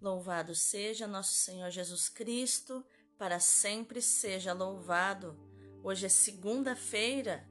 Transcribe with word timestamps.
Louvado 0.00 0.54
seja 0.54 1.06
nosso 1.06 1.34
Senhor 1.34 1.68
Jesus 1.70 2.08
Cristo, 2.08 2.82
para 3.18 3.38
sempre 3.38 4.00
seja 4.00 4.54
louvado. 4.54 5.38
Hoje 5.82 6.06
é 6.06 6.08
segunda-feira, 6.08 7.46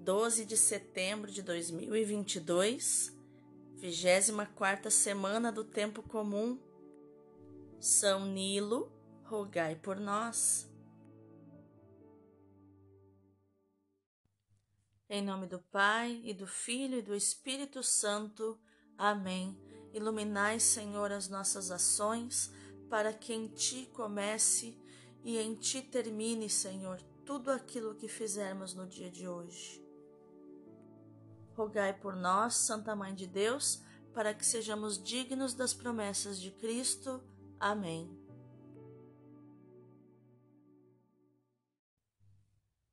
12 0.00 0.44
de 0.44 0.54
setembro 0.54 1.30
de 1.30 1.40
2022, 1.40 3.10
24 3.76 4.90
semana 4.90 5.50
do 5.50 5.64
tempo 5.64 6.02
comum. 6.02 6.60
São 7.80 8.26
Nilo, 8.26 8.92
rogai 9.24 9.74
por 9.74 9.98
nós. 9.98 10.70
Em 15.08 15.22
nome 15.22 15.46
do 15.46 15.58
Pai, 15.58 16.20
e 16.22 16.34
do 16.34 16.46
Filho 16.46 16.98
e 16.98 17.02
do 17.02 17.14
Espírito 17.14 17.82
Santo. 17.82 18.60
Amém. 18.98 19.73
Iluminai, 19.94 20.58
Senhor, 20.58 21.12
as 21.12 21.28
nossas 21.28 21.70
ações, 21.70 22.50
para 22.90 23.12
que 23.12 23.32
em 23.32 23.46
Ti 23.46 23.88
comece 23.92 24.76
e 25.22 25.38
em 25.38 25.54
Ti 25.54 25.82
termine, 25.82 26.50
Senhor, 26.50 27.00
tudo 27.24 27.52
aquilo 27.52 27.94
que 27.94 28.08
fizermos 28.08 28.74
no 28.74 28.88
dia 28.88 29.08
de 29.08 29.28
hoje. 29.28 29.80
Rogai 31.56 31.92
por 31.92 32.16
nós, 32.16 32.56
Santa 32.56 32.96
Mãe 32.96 33.14
de 33.14 33.28
Deus, 33.28 33.80
para 34.12 34.34
que 34.34 34.44
sejamos 34.44 35.00
dignos 35.00 35.54
das 35.54 35.72
promessas 35.72 36.40
de 36.40 36.50
Cristo. 36.50 37.22
Amém. 37.60 38.10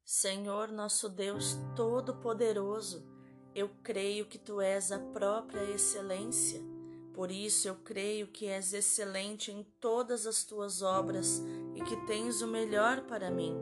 Senhor, 0.06 0.68
nosso 0.68 1.10
Deus 1.10 1.58
Todo-Poderoso, 1.76 3.04
eu 3.56 3.70
creio 3.82 4.28
que 4.28 4.38
Tu 4.38 4.62
és 4.62 4.92
a 4.92 5.00
própria 5.00 5.64
excelência 5.64 6.71
por 7.14 7.30
isso 7.30 7.68
eu 7.68 7.76
creio 7.76 8.28
que 8.28 8.48
és 8.48 8.74
excelente 8.74 9.52
em 9.52 9.64
todas 9.80 10.26
as 10.26 10.44
tuas 10.44 10.82
obras 10.82 11.42
e 11.76 11.84
que 11.84 11.98
tens 12.06 12.42
o 12.42 12.48
melhor 12.48 13.02
para 13.02 13.30
mim. 13.30 13.56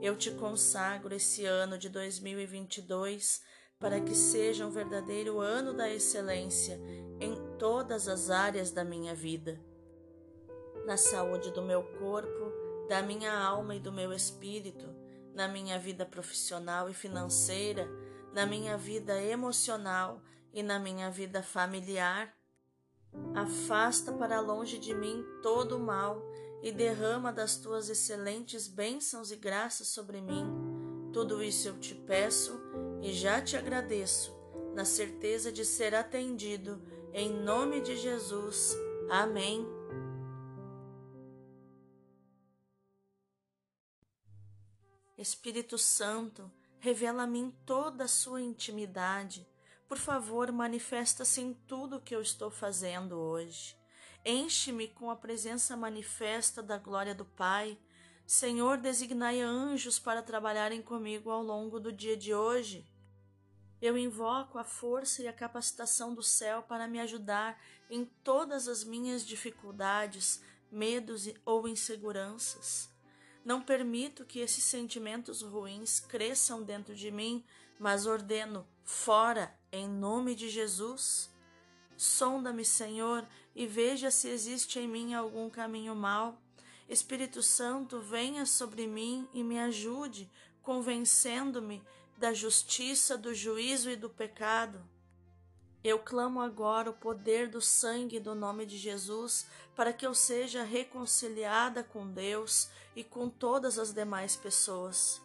Eu 0.00 0.16
te 0.16 0.30
consagro 0.30 1.14
esse 1.14 1.44
ano 1.44 1.76
de 1.76 1.88
2022 1.88 3.42
para 3.78 4.00
que 4.00 4.14
seja 4.14 4.66
um 4.66 4.70
verdadeiro 4.70 5.38
ano 5.38 5.74
da 5.74 5.90
excelência 5.90 6.80
em 7.20 7.36
todas 7.58 8.08
as 8.08 8.30
áreas 8.30 8.70
da 8.70 8.84
minha 8.84 9.14
vida. 9.14 9.60
Na 10.86 10.96
saúde 10.96 11.50
do 11.50 11.60
meu 11.60 11.82
corpo, 11.82 12.52
da 12.88 13.02
minha 13.02 13.38
alma 13.38 13.74
e 13.74 13.80
do 13.80 13.92
meu 13.92 14.12
espírito, 14.12 14.88
na 15.34 15.46
minha 15.46 15.78
vida 15.78 16.06
profissional 16.06 16.88
e 16.88 16.94
financeira, 16.94 17.86
na 18.32 18.46
minha 18.46 18.78
vida 18.78 19.22
emocional 19.22 20.22
e 20.52 20.62
na 20.62 20.78
minha 20.78 21.10
vida 21.10 21.42
familiar 21.42 22.37
Afasta 23.34 24.12
para 24.12 24.40
longe 24.40 24.78
de 24.78 24.94
mim 24.94 25.24
todo 25.42 25.76
o 25.76 25.80
mal 25.80 26.22
e 26.62 26.72
derrama 26.72 27.32
das 27.32 27.56
tuas 27.56 27.88
excelentes 27.88 28.66
bênçãos 28.66 29.30
e 29.30 29.36
graças 29.36 29.88
sobre 29.88 30.20
mim. 30.20 30.44
Tudo 31.12 31.42
isso 31.42 31.68
eu 31.68 31.78
te 31.78 31.94
peço 31.94 32.60
e 33.00 33.12
já 33.12 33.40
te 33.40 33.56
agradeço, 33.56 34.36
na 34.74 34.84
certeza 34.84 35.50
de 35.52 35.64
ser 35.64 35.94
atendido, 35.94 36.82
em 37.12 37.32
nome 37.32 37.80
de 37.80 37.96
Jesus. 37.96 38.76
Amém. 39.10 39.66
Espírito 45.16 45.78
Santo, 45.78 46.50
revela 46.78 47.24
a 47.24 47.26
mim 47.26 47.52
toda 47.66 48.04
a 48.04 48.08
sua 48.08 48.40
intimidade 48.40 49.47
por 49.88 49.96
favor, 49.96 50.52
manifesta-se 50.52 51.40
em 51.40 51.54
tudo 51.66 51.96
o 51.96 52.00
que 52.00 52.14
eu 52.14 52.20
estou 52.20 52.50
fazendo 52.50 53.16
hoje. 53.16 53.74
Enche-me 54.24 54.88
com 54.88 55.10
a 55.10 55.16
presença 55.16 55.74
manifesta 55.74 56.62
da 56.62 56.76
glória 56.76 57.14
do 57.14 57.24
Pai. 57.24 57.78
Senhor, 58.26 58.76
designai 58.76 59.40
anjos 59.40 59.98
para 59.98 60.22
trabalharem 60.22 60.82
comigo 60.82 61.30
ao 61.30 61.42
longo 61.42 61.80
do 61.80 61.90
dia 61.90 62.14
de 62.14 62.34
hoje. 62.34 62.86
Eu 63.80 63.96
invoco 63.96 64.58
a 64.58 64.64
força 64.64 65.22
e 65.22 65.28
a 65.28 65.32
capacitação 65.32 66.14
do 66.14 66.22
céu 66.22 66.62
para 66.62 66.86
me 66.86 67.00
ajudar 67.00 67.58
em 67.88 68.04
todas 68.04 68.68
as 68.68 68.84
minhas 68.84 69.24
dificuldades, 69.24 70.42
medos 70.70 71.26
ou 71.46 71.66
inseguranças. 71.66 72.90
Não 73.48 73.62
permito 73.62 74.26
que 74.26 74.40
esses 74.40 74.62
sentimentos 74.62 75.40
ruins 75.40 76.00
cresçam 76.00 76.62
dentro 76.62 76.94
de 76.94 77.10
mim, 77.10 77.42
mas 77.78 78.04
ordeno 78.04 78.68
fora 78.84 79.58
em 79.72 79.88
nome 79.88 80.34
de 80.34 80.50
Jesus. 80.50 81.30
Sonda-me, 81.96 82.62
Senhor, 82.62 83.26
e 83.56 83.66
veja 83.66 84.10
se 84.10 84.28
existe 84.28 84.78
em 84.78 84.86
mim 84.86 85.14
algum 85.14 85.48
caminho 85.48 85.94
mau. 85.94 86.38
Espírito 86.90 87.42
Santo, 87.42 88.02
venha 88.02 88.44
sobre 88.44 88.86
mim 88.86 89.26
e 89.32 89.42
me 89.42 89.58
ajude, 89.58 90.30
convencendo-me 90.60 91.82
da 92.18 92.34
justiça, 92.34 93.16
do 93.16 93.32
juízo 93.32 93.88
e 93.88 93.96
do 93.96 94.10
pecado. 94.10 94.78
Eu 95.82 95.98
clamo 95.98 96.40
agora 96.40 96.90
o 96.90 96.94
poder 96.94 97.48
do 97.48 97.60
sangue 97.60 98.18
do 98.18 98.34
nome 98.34 98.66
de 98.66 98.76
Jesus 98.76 99.46
para 99.76 99.92
que 99.92 100.04
eu 100.04 100.14
seja 100.14 100.64
reconciliada 100.64 101.84
com 101.84 102.06
Deus 102.06 102.68
e 102.96 103.04
com 103.04 103.28
todas 103.28 103.78
as 103.78 103.92
demais 103.92 104.34
pessoas. 104.34 105.22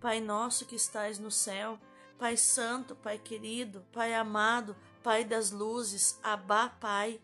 Pai 0.00 0.20
nosso 0.20 0.64
que 0.64 0.76
estais 0.76 1.18
no 1.18 1.30
céu, 1.30 1.78
Pai 2.18 2.36
Santo, 2.36 2.96
Pai 2.96 3.18
querido, 3.18 3.84
Pai 3.92 4.14
amado, 4.14 4.74
Pai 5.02 5.24
das 5.24 5.50
luzes, 5.50 6.18
Abá, 6.22 6.68
Pai. 6.68 7.20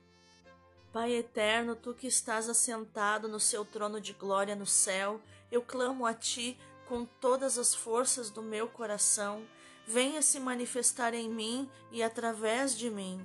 Pai 0.93 1.13
eterno, 1.13 1.75
tu 1.75 1.95
que 1.95 2.07
estás 2.07 2.49
assentado 2.49 3.27
no 3.27 3.41
seu 3.41 3.65
trono 3.65 4.01
de 4.01 4.13
glória 4.13 4.55
no 4.55 4.67
céu, 4.67 5.21
eu 5.51 5.63
clamo 5.63 6.05
a 6.07 6.13
ti 6.13 6.59
com 6.87 7.05
todas 7.05 7.59
as 7.59 7.75
forças 7.75 8.31
do 8.31 8.43
meu 8.43 8.69
coração. 8.69 9.45
Venha 9.87 10.23
se 10.23 10.41
manifestar 10.41 11.13
em 11.13 11.29
mim 11.29 11.69
e 11.93 12.03
através 12.03 12.77
de 12.77 12.91
mim. 12.91 13.21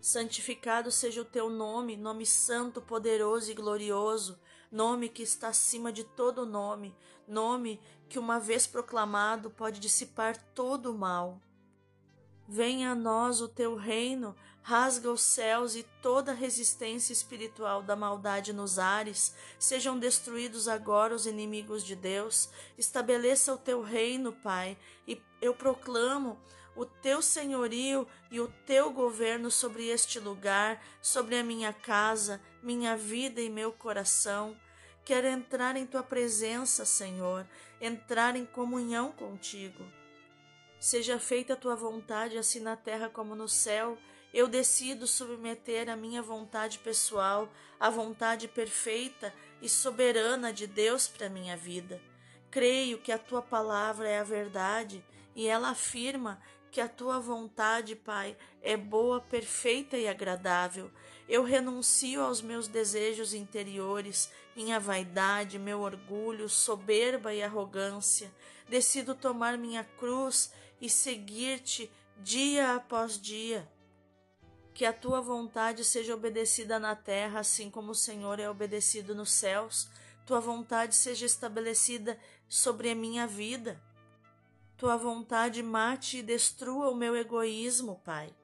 Santificado 0.00 0.90
seja 0.90 1.22
o 1.22 1.24
teu 1.24 1.48
nome, 1.48 1.96
nome 1.96 2.26
santo, 2.26 2.82
poderoso 2.82 3.50
e 3.50 3.54
glorioso, 3.54 4.38
nome 4.70 5.08
que 5.08 5.22
está 5.22 5.48
acima 5.48 5.90
de 5.90 6.04
todo 6.04 6.44
nome, 6.44 6.94
nome 7.26 7.80
que, 8.08 8.18
uma 8.18 8.38
vez 8.38 8.66
proclamado, 8.66 9.50
pode 9.50 9.80
dissipar 9.80 10.36
todo 10.54 10.92
o 10.92 10.98
mal. 10.98 11.40
Venha 12.46 12.90
a 12.90 12.94
nós 12.94 13.40
o 13.40 13.48
teu 13.48 13.74
reino, 13.74 14.36
rasga 14.64 15.12
os 15.12 15.20
céus 15.20 15.76
e 15.76 15.82
toda 16.00 16.32
resistência 16.32 17.12
espiritual 17.12 17.82
da 17.82 17.94
maldade 17.94 18.50
nos 18.50 18.78
ares, 18.78 19.34
sejam 19.58 19.98
destruídos 19.98 20.68
agora 20.68 21.14
os 21.14 21.26
inimigos 21.26 21.84
de 21.84 21.94
Deus. 21.94 22.48
Estabeleça 22.78 23.52
o 23.52 23.58
teu 23.58 23.82
reino, 23.82 24.32
Pai, 24.32 24.78
e 25.06 25.20
eu 25.42 25.54
proclamo 25.54 26.40
o 26.74 26.86
teu 26.86 27.20
senhorio 27.20 28.08
e 28.30 28.40
o 28.40 28.48
teu 28.64 28.90
governo 28.90 29.50
sobre 29.50 29.86
este 29.88 30.18
lugar, 30.18 30.82
sobre 31.02 31.36
a 31.38 31.44
minha 31.44 31.72
casa, 31.72 32.40
minha 32.62 32.96
vida 32.96 33.42
e 33.42 33.50
meu 33.50 33.70
coração. 33.70 34.56
Quero 35.04 35.26
entrar 35.26 35.76
em 35.76 35.84
tua 35.84 36.02
presença, 36.02 36.86
Senhor, 36.86 37.46
entrar 37.78 38.34
em 38.34 38.46
comunhão 38.46 39.12
contigo. 39.12 39.84
Seja 40.80 41.18
feita 41.18 41.52
a 41.52 41.56
tua 41.56 41.76
vontade, 41.76 42.38
assim 42.38 42.60
na 42.60 42.76
terra 42.76 43.10
como 43.10 43.34
no 43.34 43.46
céu. 43.46 43.98
Eu 44.34 44.48
decido 44.48 45.06
submeter 45.06 45.88
a 45.88 45.94
minha 45.94 46.20
vontade 46.20 46.80
pessoal 46.80 47.48
à 47.78 47.88
vontade 47.88 48.48
perfeita 48.48 49.32
e 49.62 49.68
soberana 49.68 50.52
de 50.52 50.66
Deus 50.66 51.06
para 51.06 51.28
minha 51.28 51.56
vida. 51.56 52.02
Creio 52.50 52.98
que 52.98 53.12
a 53.12 53.18
tua 53.18 53.40
palavra 53.40 54.08
é 54.08 54.18
a 54.18 54.24
verdade 54.24 55.04
e 55.36 55.46
ela 55.46 55.68
afirma 55.68 56.42
que 56.72 56.80
a 56.80 56.88
tua 56.88 57.20
vontade, 57.20 57.94
Pai, 57.94 58.36
é 58.60 58.76
boa, 58.76 59.20
perfeita 59.20 59.96
e 59.96 60.08
agradável. 60.08 60.90
Eu 61.28 61.44
renuncio 61.44 62.20
aos 62.20 62.42
meus 62.42 62.66
desejos 62.66 63.34
interiores, 63.34 64.32
minha 64.56 64.80
vaidade, 64.80 65.60
meu 65.60 65.80
orgulho, 65.80 66.48
soberba 66.48 67.32
e 67.32 67.40
arrogância. 67.40 68.34
Decido 68.68 69.14
tomar 69.14 69.56
minha 69.56 69.84
cruz 69.84 70.52
e 70.80 70.90
seguir-te 70.90 71.88
dia 72.18 72.74
após 72.74 73.16
dia. 73.20 73.72
Que 74.74 74.84
a 74.84 74.92
tua 74.92 75.20
vontade 75.20 75.84
seja 75.84 76.14
obedecida 76.14 76.78
na 76.78 76.96
terra, 76.96 77.40
assim 77.40 77.70
como 77.70 77.92
o 77.92 77.94
Senhor 77.94 78.40
é 78.40 78.50
obedecido 78.50 79.14
nos 79.14 79.30
céus. 79.30 79.88
Tua 80.26 80.40
vontade 80.40 80.96
seja 80.96 81.24
estabelecida 81.24 82.18
sobre 82.48 82.90
a 82.90 82.94
minha 82.94 83.26
vida. 83.26 83.80
Tua 84.76 84.96
vontade 84.96 85.62
mate 85.62 86.18
e 86.18 86.22
destrua 86.22 86.90
o 86.90 86.94
meu 86.94 87.16
egoísmo, 87.16 88.00
Pai. 88.04 88.34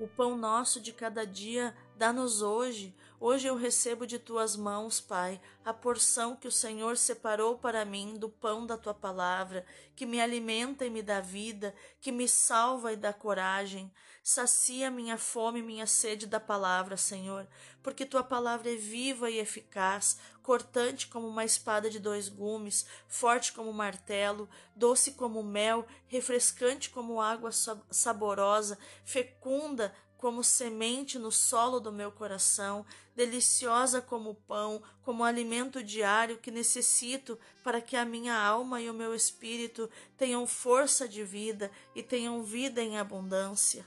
O 0.00 0.08
pão 0.08 0.34
nosso 0.34 0.80
de 0.80 0.94
cada 0.94 1.26
dia 1.26 1.76
Dá-nos 2.00 2.40
hoje, 2.40 2.96
hoje 3.20 3.46
eu 3.46 3.54
recebo 3.54 4.06
de 4.06 4.18
tuas 4.18 4.56
mãos, 4.56 5.02
Pai, 5.02 5.38
a 5.62 5.74
porção 5.74 6.34
que 6.34 6.48
o 6.48 6.50
Senhor 6.50 6.96
separou 6.96 7.58
para 7.58 7.84
mim 7.84 8.16
do 8.16 8.26
pão 8.26 8.64
da 8.64 8.78
tua 8.78 8.94
palavra, 8.94 9.66
que 9.94 10.06
me 10.06 10.18
alimenta 10.18 10.86
e 10.86 10.88
me 10.88 11.02
dá 11.02 11.20
vida, 11.20 11.74
que 12.00 12.10
me 12.10 12.26
salva 12.26 12.94
e 12.94 12.96
dá 12.96 13.12
coragem. 13.12 13.92
Sacia 14.22 14.90
minha 14.90 15.18
fome 15.18 15.58
e 15.58 15.62
minha 15.62 15.86
sede 15.86 16.26
da 16.26 16.40
palavra, 16.40 16.96
Senhor, 16.96 17.46
porque 17.82 18.06
tua 18.06 18.24
palavra 18.24 18.72
é 18.72 18.76
viva 18.76 19.30
e 19.30 19.38
eficaz, 19.38 20.18
cortante 20.50 21.06
como 21.06 21.28
uma 21.28 21.44
espada 21.44 21.88
de 21.88 22.00
dois 22.00 22.28
gumes, 22.28 22.84
forte 23.06 23.52
como 23.52 23.72
martelo, 23.72 24.48
doce 24.74 25.12
como 25.12 25.44
mel, 25.44 25.86
refrescante 26.08 26.90
como 26.90 27.20
água 27.20 27.52
saborosa, 27.88 28.76
fecunda 29.04 29.94
como 30.16 30.42
semente 30.42 31.20
no 31.20 31.30
solo 31.30 31.78
do 31.78 31.92
meu 31.92 32.10
coração, 32.10 32.84
deliciosa 33.14 34.02
como 34.02 34.34
pão, 34.34 34.82
como 35.04 35.22
alimento 35.22 35.84
diário 35.84 36.38
que 36.38 36.50
necessito 36.50 37.38
para 37.62 37.80
que 37.80 37.94
a 37.94 38.04
minha 38.04 38.34
alma 38.34 38.80
e 38.80 38.90
o 38.90 38.94
meu 38.94 39.14
espírito 39.14 39.88
tenham 40.16 40.48
força 40.48 41.06
de 41.06 41.22
vida 41.22 41.70
e 41.94 42.02
tenham 42.02 42.42
vida 42.42 42.82
em 42.82 42.98
abundância. 42.98 43.86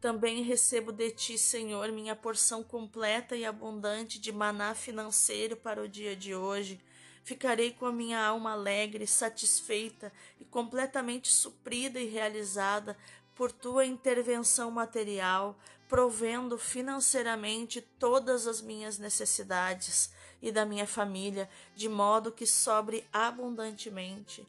Também 0.00 0.42
recebo 0.42 0.92
de 0.92 1.10
ti, 1.10 1.38
Senhor, 1.38 1.90
minha 1.90 2.14
porção 2.14 2.62
completa 2.62 3.34
e 3.34 3.44
abundante 3.44 4.18
de 4.18 4.30
maná 4.30 4.74
financeiro 4.74 5.56
para 5.56 5.82
o 5.82 5.88
dia 5.88 6.14
de 6.14 6.34
hoje. 6.34 6.80
Ficarei 7.24 7.72
com 7.72 7.86
a 7.86 7.92
minha 7.92 8.24
alma 8.24 8.52
alegre, 8.52 9.06
satisfeita 9.06 10.12
e 10.40 10.44
completamente 10.44 11.32
suprida 11.32 11.98
e 11.98 12.06
realizada 12.06 12.96
por 13.34 13.50
tua 13.50 13.84
intervenção 13.84 14.70
material, 14.70 15.58
provendo 15.88 16.58
financeiramente 16.58 17.80
todas 17.80 18.46
as 18.46 18.60
minhas 18.60 18.98
necessidades 18.98 20.10
e 20.42 20.52
da 20.52 20.64
minha 20.66 20.86
família, 20.86 21.48
de 21.74 21.88
modo 21.88 22.30
que 22.30 22.46
sobre 22.46 23.06
abundantemente 23.12 24.46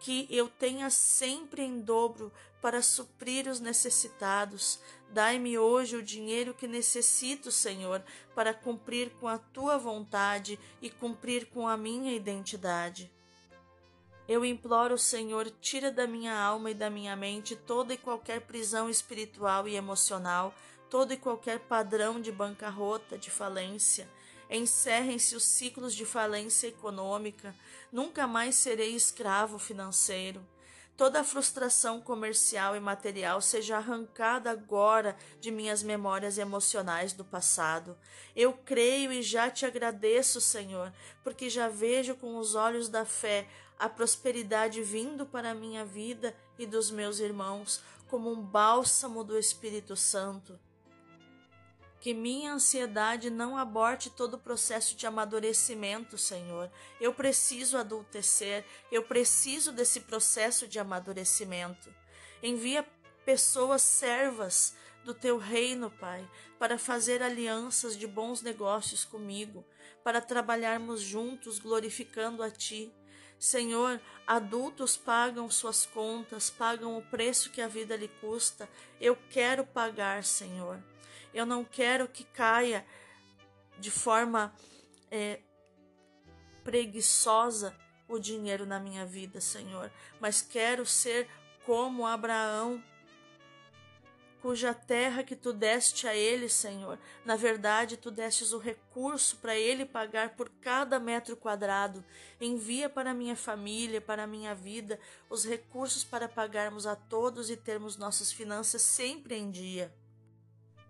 que 0.00 0.26
eu 0.30 0.48
tenha 0.48 0.88
sempre 0.90 1.62
em 1.62 1.80
dobro 1.80 2.32
para 2.60 2.82
suprir 2.82 3.46
os 3.46 3.60
necessitados. 3.60 4.80
Dai-me 5.10 5.58
hoje 5.58 5.96
o 5.96 6.02
dinheiro 6.02 6.54
que 6.54 6.66
necessito, 6.66 7.52
Senhor, 7.52 8.02
para 8.34 8.54
cumprir 8.54 9.10
com 9.20 9.28
a 9.28 9.38
tua 9.38 9.78
vontade 9.78 10.58
e 10.80 10.88
cumprir 10.88 11.46
com 11.46 11.68
a 11.68 11.76
minha 11.76 12.14
identidade. 12.14 13.10
Eu 14.26 14.44
imploro, 14.44 14.96
Senhor, 14.96 15.50
tira 15.60 15.90
da 15.90 16.06
minha 16.06 16.38
alma 16.38 16.70
e 16.70 16.74
da 16.74 16.88
minha 16.88 17.14
mente 17.16 17.54
toda 17.54 17.92
e 17.92 17.98
qualquer 17.98 18.40
prisão 18.42 18.88
espiritual 18.88 19.68
e 19.68 19.74
emocional, 19.74 20.54
todo 20.88 21.12
e 21.12 21.16
qualquer 21.16 21.60
padrão 21.60 22.20
de 22.20 22.32
bancarrota, 22.32 23.18
de 23.18 23.30
falência 23.30 24.08
Encerrem-se 24.50 25.36
os 25.36 25.44
ciclos 25.44 25.94
de 25.94 26.04
falência 26.04 26.66
econômica. 26.66 27.54
Nunca 27.92 28.26
mais 28.26 28.56
serei 28.56 28.96
escravo 28.96 29.60
financeiro. 29.60 30.44
Toda 30.96 31.20
a 31.20 31.24
frustração 31.24 32.00
comercial 32.00 32.76
e 32.76 32.80
material 32.80 33.40
seja 33.40 33.76
arrancada 33.76 34.50
agora 34.50 35.16
de 35.40 35.50
minhas 35.50 35.84
memórias 35.84 36.36
emocionais 36.36 37.12
do 37.12 37.24
passado. 37.24 37.96
Eu 38.34 38.52
creio 38.52 39.12
e 39.12 39.22
já 39.22 39.48
te 39.48 39.64
agradeço, 39.64 40.40
Senhor, 40.40 40.92
porque 41.22 41.48
já 41.48 41.68
vejo 41.68 42.16
com 42.16 42.36
os 42.36 42.56
olhos 42.56 42.88
da 42.88 43.04
fé 43.04 43.48
a 43.78 43.88
prosperidade 43.88 44.82
vindo 44.82 45.24
para 45.24 45.52
a 45.52 45.54
minha 45.54 45.86
vida 45.86 46.36
e 46.58 46.66
dos 46.66 46.90
meus 46.90 47.18
irmãos, 47.18 47.80
como 48.08 48.30
um 48.30 48.42
bálsamo 48.42 49.24
do 49.24 49.38
Espírito 49.38 49.96
Santo 49.96 50.58
que 52.00 52.14
minha 52.14 52.54
ansiedade 52.54 53.28
não 53.28 53.58
aborte 53.58 54.08
todo 54.08 54.34
o 54.34 54.38
processo 54.38 54.96
de 54.96 55.06
amadurecimento, 55.06 56.16
Senhor. 56.16 56.70
Eu 56.98 57.12
preciso 57.12 57.76
adultecer, 57.76 58.64
eu 58.90 59.02
preciso 59.02 59.70
desse 59.70 60.00
processo 60.00 60.66
de 60.66 60.78
amadurecimento. 60.78 61.94
Envia 62.42 62.86
pessoas 63.24 63.82
servas 63.82 64.74
do 65.04 65.12
teu 65.12 65.36
reino, 65.36 65.90
Pai, 65.90 66.26
para 66.58 66.78
fazer 66.78 67.22
alianças 67.22 67.96
de 67.96 68.06
bons 68.06 68.40
negócios 68.40 69.04
comigo, 69.04 69.64
para 70.02 70.22
trabalharmos 70.22 71.02
juntos 71.02 71.58
glorificando 71.58 72.42
a 72.42 72.50
Ti. 72.50 72.90
Senhor, 73.38 74.00
adultos 74.26 74.96
pagam 74.96 75.50
suas 75.50 75.84
contas, 75.84 76.50
pagam 76.50 76.96
o 76.96 77.02
preço 77.02 77.50
que 77.50 77.60
a 77.60 77.68
vida 77.68 77.96
lhe 77.96 78.08
custa. 78.08 78.68
Eu 79.00 79.16
quero 79.30 79.66
pagar, 79.66 80.24
Senhor. 80.24 80.82
Eu 81.32 81.46
não 81.46 81.64
quero 81.64 82.08
que 82.08 82.24
caia 82.24 82.84
de 83.78 83.90
forma 83.90 84.54
é, 85.10 85.40
preguiçosa 86.62 87.74
o 88.08 88.18
dinheiro 88.18 88.66
na 88.66 88.80
minha 88.80 89.06
vida, 89.06 89.40
Senhor, 89.40 89.90
mas 90.18 90.42
quero 90.42 90.84
ser 90.84 91.28
como 91.64 92.06
Abraão, 92.06 92.82
cuja 94.42 94.72
terra 94.72 95.22
que 95.22 95.36
tu 95.36 95.52
deste 95.52 96.08
a 96.08 96.14
ele, 96.14 96.48
Senhor, 96.48 96.98
na 97.24 97.36
verdade 97.36 97.96
tu 97.96 98.10
destes 98.10 98.52
o 98.52 98.58
recurso 98.58 99.36
para 99.36 99.54
ele 99.54 99.84
pagar 99.84 100.30
por 100.30 100.48
cada 100.60 100.98
metro 100.98 101.36
quadrado. 101.36 102.04
Envia 102.40 102.88
para 102.88 103.14
minha 103.14 103.36
família, 103.36 104.00
para 104.00 104.26
minha 104.26 104.54
vida, 104.54 104.98
os 105.28 105.44
recursos 105.44 106.02
para 106.02 106.28
pagarmos 106.28 106.86
a 106.86 106.96
todos 106.96 107.50
e 107.50 107.56
termos 107.56 107.96
nossas 107.96 108.32
finanças 108.32 108.82
sempre 108.82 109.36
em 109.36 109.50
dia. 109.50 109.94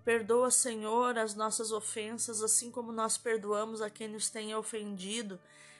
Perdoa, 0.04 0.50
Senhor, 0.50 1.18
as 1.18 1.34
nossas 1.34 1.72
ofensas, 1.72 2.42
assim 2.42 2.70
como 2.70 2.90
nós 2.90 3.18
perdoamos 3.18 3.82
a 3.82 3.90
quem 3.90 4.08
nos 4.08 4.30
tem 4.30 4.54
ofendido. 4.54 5.38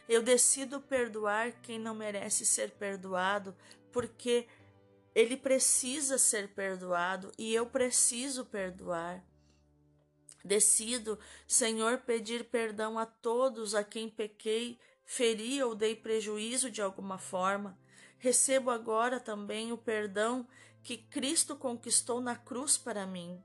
Eu 0.08 0.22
decido 0.22 0.80
perdoar 0.80 1.52
quem 1.62 1.78
não 1.78 1.94
merece 1.94 2.44
ser 2.44 2.72
perdoado, 2.72 3.56
porque 3.92 4.46
ele 5.14 5.36
precisa 5.36 6.18
ser 6.18 6.48
perdoado 6.48 7.32
e 7.38 7.54
eu 7.54 7.66
preciso 7.66 8.44
perdoar. 8.44 9.24
Decido, 10.44 11.18
Senhor, 11.46 11.98
pedir 11.98 12.44
perdão 12.44 12.98
a 12.98 13.06
todos 13.06 13.74
a 13.74 13.84
quem 13.84 14.08
pequei, 14.08 14.78
feri 15.04 15.62
ou 15.62 15.74
dei 15.74 15.94
prejuízo 15.94 16.70
de 16.70 16.80
alguma 16.80 17.18
forma. 17.18 17.78
Recebo 18.18 18.70
agora 18.70 19.18
também 19.18 19.72
o 19.72 19.78
perdão 19.78 20.46
que 20.82 20.96
Cristo 20.96 21.56
conquistou 21.56 22.20
na 22.20 22.36
cruz 22.36 22.78
para 22.78 23.06
mim. 23.06 23.42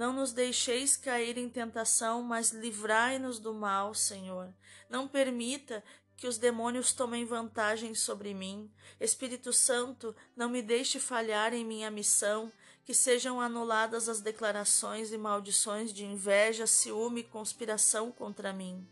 Não 0.00 0.14
nos 0.14 0.32
deixeis 0.32 0.96
cair 0.96 1.36
em 1.36 1.46
tentação, 1.46 2.22
mas 2.22 2.52
livrai-nos 2.52 3.38
do 3.38 3.52
mal, 3.52 3.94
Senhor. 3.94 4.48
Não 4.88 5.06
permita 5.06 5.84
que 6.16 6.26
os 6.26 6.38
demônios 6.38 6.90
tomem 6.90 7.26
vantagem 7.26 7.94
sobre 7.94 8.32
mim. 8.32 8.70
Espírito 8.98 9.52
Santo, 9.52 10.16
não 10.34 10.48
me 10.48 10.62
deixe 10.62 10.98
falhar 10.98 11.52
em 11.52 11.66
minha 11.66 11.90
missão, 11.90 12.50
que 12.82 12.94
sejam 12.94 13.42
anuladas 13.42 14.08
as 14.08 14.22
declarações 14.22 15.12
e 15.12 15.18
maldições 15.18 15.92
de 15.92 16.06
inveja, 16.06 16.66
ciúme 16.66 17.20
e 17.20 17.24
conspiração 17.24 18.10
contra 18.10 18.54
mim. 18.54 18.88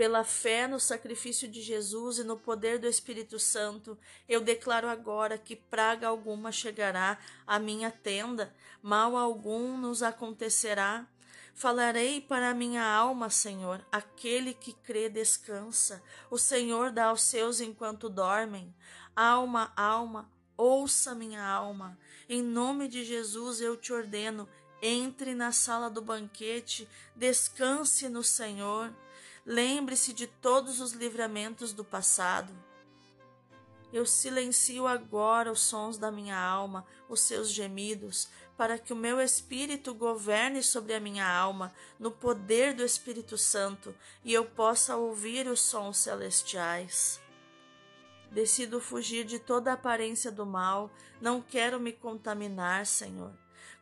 Pela 0.00 0.24
fé 0.24 0.66
no 0.66 0.80
sacrifício 0.80 1.46
de 1.46 1.60
Jesus 1.60 2.16
e 2.16 2.24
no 2.24 2.34
poder 2.34 2.78
do 2.78 2.88
Espírito 2.88 3.38
Santo, 3.38 3.98
eu 4.26 4.40
declaro 4.40 4.88
agora 4.88 5.36
que 5.36 5.54
praga 5.54 6.08
alguma 6.08 6.50
chegará 6.50 7.18
à 7.46 7.58
minha 7.58 7.90
tenda, 7.90 8.50
mal 8.82 9.14
algum 9.14 9.76
nos 9.76 10.02
acontecerá. 10.02 11.06
Falarei 11.52 12.18
para 12.18 12.48
a 12.48 12.54
minha 12.54 12.82
alma, 12.82 13.28
Senhor, 13.28 13.84
aquele 13.92 14.54
que 14.54 14.72
crê 14.72 15.10
descansa. 15.10 16.02
O 16.30 16.38
Senhor 16.38 16.90
dá 16.90 17.08
aos 17.08 17.20
seus 17.20 17.60
enquanto 17.60 18.08
dormem. 18.08 18.74
Alma, 19.14 19.70
alma, 19.76 20.32
ouça 20.56 21.14
minha 21.14 21.46
alma. 21.46 21.98
Em 22.26 22.42
nome 22.42 22.88
de 22.88 23.04
Jesus 23.04 23.60
eu 23.60 23.76
te 23.76 23.92
ordeno, 23.92 24.48
entre 24.80 25.34
na 25.34 25.52
sala 25.52 25.90
do 25.90 26.00
banquete, 26.00 26.88
descanse 27.14 28.08
no 28.08 28.24
Senhor. 28.24 28.90
Lembre-se 29.44 30.12
de 30.12 30.26
todos 30.26 30.80
os 30.80 30.92
livramentos 30.92 31.72
do 31.72 31.84
passado. 31.84 32.52
Eu 33.92 34.06
silencio 34.06 34.86
agora 34.86 35.50
os 35.50 35.60
sons 35.60 35.98
da 35.98 36.12
minha 36.12 36.38
alma, 36.38 36.86
os 37.08 37.22
seus 37.22 37.50
gemidos, 37.50 38.28
para 38.56 38.78
que 38.78 38.92
o 38.92 38.96
meu 38.96 39.20
espírito 39.20 39.92
governe 39.92 40.62
sobre 40.62 40.94
a 40.94 41.00
minha 41.00 41.26
alma, 41.26 41.72
no 41.98 42.10
poder 42.10 42.74
do 42.74 42.84
Espírito 42.84 43.36
Santo, 43.36 43.94
e 44.22 44.32
eu 44.32 44.44
possa 44.44 44.96
ouvir 44.96 45.48
os 45.48 45.60
sons 45.60 45.96
celestiais. 45.96 47.20
Decido 48.30 48.80
fugir 48.80 49.24
de 49.24 49.40
toda 49.40 49.72
aparência 49.72 50.30
do 50.30 50.46
mal, 50.46 50.88
não 51.20 51.40
quero 51.42 51.80
me 51.80 51.92
contaminar, 51.92 52.86
Senhor. 52.86 53.32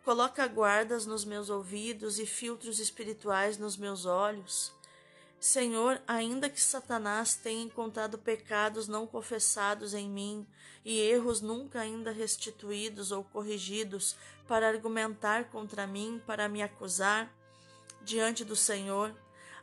Coloca 0.03 0.47
guardas 0.47 1.05
nos 1.05 1.23
meus 1.23 1.51
ouvidos 1.51 2.19
e 2.19 2.25
filtros 2.25 2.79
espirituais 2.79 3.59
nos 3.59 3.77
meus 3.77 4.07
olhos. 4.07 4.78
Senhor, 5.41 6.03
ainda 6.07 6.51
que 6.51 6.61
Satanás 6.61 7.37
tenha 7.37 7.63
encontrado 7.63 8.19
pecados 8.19 8.89
não 8.89 9.07
confessados 9.07 9.95
em 9.95 10.09
mim 10.09 10.45
e 10.85 10.99
erros 10.99 11.41
nunca 11.41 11.81
ainda 11.81 12.11
restituídos 12.11 13.13
ou 13.13 13.23
corrigidos 13.23 14.17
para 14.49 14.69
argumentar 14.69 15.45
contra 15.45 15.87
mim, 15.87 16.21
para 16.27 16.49
me 16.49 16.61
acusar 16.61 17.33
diante 18.03 18.45
do 18.45 18.57
Senhor, 18.57 19.15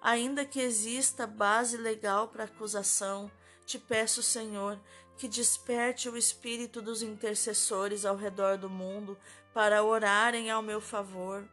ainda 0.02 0.46
que 0.46 0.62
exista 0.62 1.28
base 1.28 1.76
legal 1.76 2.30
para 2.30 2.46
acusação, 2.46 3.30
te 3.66 3.78
peço, 3.78 4.24
Senhor, 4.24 4.80
que 5.18 5.28
desperte 5.28 6.08
o 6.08 6.16
espírito 6.16 6.82
dos 6.82 7.02
intercessores 7.02 8.06
ao 8.06 8.16
redor 8.16 8.58
do 8.58 8.70
mundo 8.70 9.18
para 9.54 9.84
orarem 9.84 10.50
ao 10.50 10.62
meu 10.62 10.80
favor. 10.80 11.46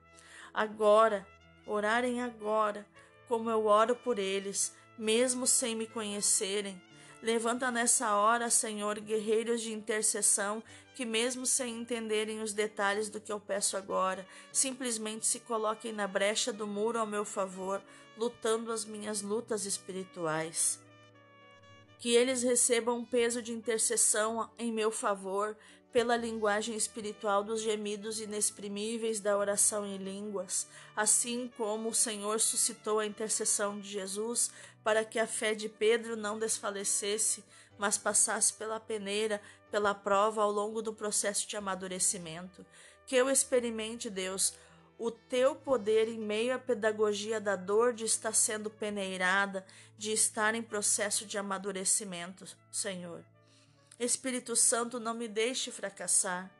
Agora, 0.53 1.27
orarem 1.67 2.21
agora 2.21 2.87
como 3.33 3.49
eu 3.49 3.65
oro 3.65 3.97
por 3.97 4.19
eles, 4.19 4.75
mesmo 4.99 5.47
sem 5.47 5.75
me 5.75 5.87
conhecerem. 5.87 6.79
Levanta 7.23 7.71
nessa 7.71 8.15
hora, 8.15 8.51
Senhor, 8.51 9.01
guerreiros 9.01 9.63
de 9.63 9.73
intercessão 9.73 10.63
que, 10.95 11.07
mesmo 11.07 11.47
sem 11.47 11.79
entenderem 11.79 12.43
os 12.43 12.53
detalhes 12.53 13.09
do 13.09 13.19
que 13.19 13.33
eu 13.33 13.41
peço 13.41 13.75
agora, 13.75 14.27
simplesmente 14.53 15.27
se 15.27 15.41
coloquem 15.41 15.95
na 15.95 16.07
brecha 16.07 16.53
do 16.53 16.67
muro 16.67 16.99
ao 16.99 17.07
meu 17.07 17.25
favor, 17.25 17.83
lutando 18.19 18.71
as 18.71 18.85
minhas 18.85 19.23
lutas 19.23 19.65
espirituais. 19.65 20.79
Que 22.01 22.15
eles 22.15 22.43
recebam 22.43 22.99
um 22.99 23.05
peso 23.07 23.41
de 23.41 23.55
intercessão 23.55 24.51
em 24.59 24.71
meu 24.71 24.91
favor, 24.91 25.57
pela 25.93 26.17
linguagem 26.17 26.75
espiritual 26.75 27.45
dos 27.45 27.61
gemidos 27.61 28.21
inexprimíveis 28.21 29.21
da 29.21 29.37
oração 29.37 29.87
em 29.87 29.99
línguas, 29.99 30.67
assim 30.97 31.53
como 31.57 31.91
o 31.91 31.95
Senhor 31.95 32.41
suscitou 32.41 32.99
a 32.99 33.07
intercessão 33.07 33.79
de 33.79 33.89
Jesus 33.89 34.51
para 34.83 35.05
que 35.05 35.19
a 35.19 35.27
fé 35.27 35.55
de 35.55 35.69
Pedro 35.69 36.17
não 36.17 36.39
desfalecesse, 36.39 37.45
mas 37.79 37.99
passasse 37.99 38.55
pela 38.55 38.81
peneira, 38.81 39.41
pela 39.71 39.95
prova 39.95 40.43
ao 40.43 40.51
longo 40.51 40.81
do 40.81 40.93
processo 40.93 41.47
de 41.47 41.57
amadurecimento. 41.57 42.65
Que 43.07 43.17
eu 43.17 43.29
experimente, 43.29 44.09
Deus, 44.09 44.55
o 44.99 45.11
teu 45.11 45.55
poder 45.55 46.09
em 46.09 46.19
meio 46.19 46.55
à 46.55 46.59
pedagogia 46.59 47.41
da 47.41 47.57
dor 47.57 47.93
de 47.93 48.05
estar 48.05 48.35
sendo 48.35 48.71
peneirada, 48.71 49.65
de 49.99 50.13
estar 50.13 50.55
em 50.55 50.63
processo 50.63 51.27
de 51.27 51.37
amadurecimento, 51.37 52.47
Senhor. 52.71 53.25
Espírito 54.05 54.57
Santo, 54.57 54.99
não 54.99 55.15
me 55.15 55.29
deixe 55.29 55.71
fracassar. 55.71 56.53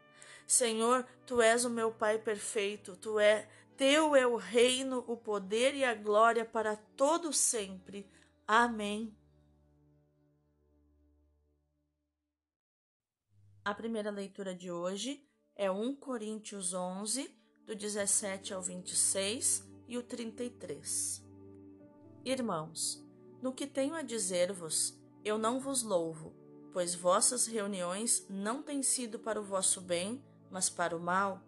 Senhor, 0.47 1.05
tu 1.27 1.43
és 1.43 1.65
o 1.65 1.71
meu 1.71 1.93
Pai 1.93 2.17
perfeito, 2.19 2.97
tu 2.97 3.19
é 3.19 3.49
teu 3.77 4.15
é 4.15 4.25
o 4.25 4.37
reino, 4.37 5.05
o 5.09 5.17
poder 5.17 5.75
e 5.75 5.83
a 5.83 5.93
glória 5.93 6.45
para 6.45 6.77
todo 6.77 7.33
sempre. 7.33 8.09
Amém. 8.47 9.17
A 13.65 13.75
primeira 13.75 14.11
leitura 14.11 14.55
de 14.55 14.71
hoje 14.71 15.27
é 15.57 15.69
1 15.69 15.97
Coríntios 15.97 16.73
11, 16.73 17.29
do 17.67 17.75
17 17.75 18.55
ao 18.55 18.63
26 18.63 19.69
e 19.89 19.99
o 19.99 20.03
33. 20.03 21.25
Irmãos, 22.25 23.05
no 23.41 23.53
que 23.53 23.67
tenho 23.67 23.95
a 23.95 24.03
dizer-vos, 24.03 24.97
eu 25.25 25.39
não 25.39 25.59
vos 25.59 25.83
louvo 25.83 26.42
pois 26.73 26.95
vossas 26.95 27.47
reuniões 27.47 28.27
não 28.29 28.63
têm 28.63 28.83
sido 28.83 29.19
para 29.19 29.41
o 29.41 29.45
vosso 29.45 29.81
bem, 29.81 30.23
mas 30.51 30.71
para 30.71 30.97
o 30.97 31.01
mal. 31.01 31.43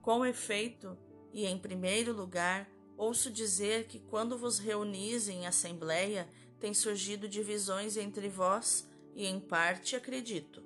Com 0.00 0.24
efeito, 0.26 0.96
e 1.32 1.46
em 1.46 1.58
primeiro 1.58 2.12
lugar, 2.12 2.68
ouço 2.96 3.30
dizer 3.30 3.86
que 3.86 3.98
quando 3.98 4.36
vos 4.36 4.58
reunis 4.58 5.28
em 5.28 5.46
assembleia, 5.46 6.28
têm 6.60 6.74
surgido 6.74 7.28
divisões 7.28 7.96
entre 7.96 8.28
vós, 8.28 8.88
e 9.14 9.26
em 9.26 9.38
parte 9.40 9.94
acredito. 9.94 10.62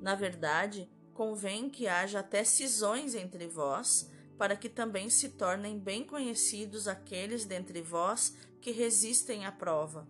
Na 0.00 0.14
verdade, 0.14 0.88
convém 1.12 1.68
que 1.68 1.88
haja 1.88 2.20
até 2.20 2.44
cisões 2.44 3.14
entre 3.14 3.46
vós, 3.48 4.10
para 4.36 4.54
que 4.54 4.68
também 4.68 5.08
se 5.08 5.30
tornem 5.30 5.78
bem 5.78 6.04
conhecidos 6.04 6.86
aqueles 6.86 7.44
dentre 7.44 7.80
vós 7.80 8.36
que 8.60 8.70
resistem 8.70 9.46
à 9.46 9.52
prova. 9.52 10.06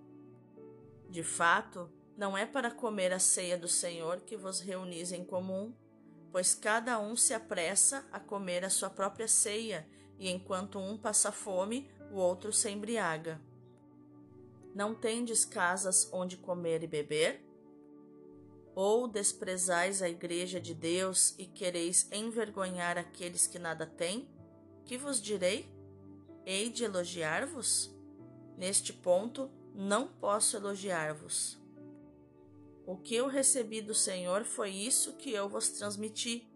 De 1.08 1.22
fato, 1.22 1.88
não 2.16 2.36
é 2.36 2.46
para 2.46 2.70
comer 2.70 3.12
a 3.12 3.18
ceia 3.18 3.58
do 3.58 3.68
Senhor 3.68 4.20
que 4.20 4.36
vos 4.36 4.60
reunis 4.60 5.12
em 5.12 5.24
comum, 5.24 5.74
pois 6.32 6.54
cada 6.54 6.98
um 6.98 7.14
se 7.14 7.34
apressa 7.34 8.06
a 8.10 8.18
comer 8.18 8.64
a 8.64 8.70
sua 8.70 8.88
própria 8.88 9.28
ceia, 9.28 9.86
e 10.18 10.30
enquanto 10.30 10.78
um 10.78 10.96
passa 10.96 11.30
fome, 11.30 11.90
o 12.10 12.16
outro 12.16 12.52
se 12.52 12.70
embriaga. 12.70 13.40
Não 14.74 14.94
tendes 14.94 15.44
casas 15.44 16.08
onde 16.12 16.36
comer 16.36 16.82
e 16.82 16.86
beber? 16.86 17.42
Ou 18.74 19.08
desprezais 19.08 20.02
a 20.02 20.08
igreja 20.08 20.60
de 20.60 20.74
Deus 20.74 21.34
e 21.38 21.46
quereis 21.46 22.10
envergonhar 22.12 22.98
aqueles 22.98 23.46
que 23.46 23.58
nada 23.58 23.86
têm? 23.86 24.28
Que 24.84 24.98
vos 24.98 25.20
direi? 25.20 25.70
Hei 26.44 26.70
de 26.70 26.84
elogiar-vos? 26.84 27.90
Neste 28.56 28.92
ponto, 28.92 29.50
não 29.74 30.06
posso 30.06 30.56
elogiar-vos. 30.56 31.58
O 32.86 32.96
que 32.96 33.16
eu 33.16 33.26
recebi 33.26 33.82
do 33.82 33.92
Senhor 33.92 34.44
foi 34.44 34.70
isso 34.70 35.14
que 35.14 35.32
eu 35.32 35.48
vos 35.48 35.70
transmiti. 35.70 36.48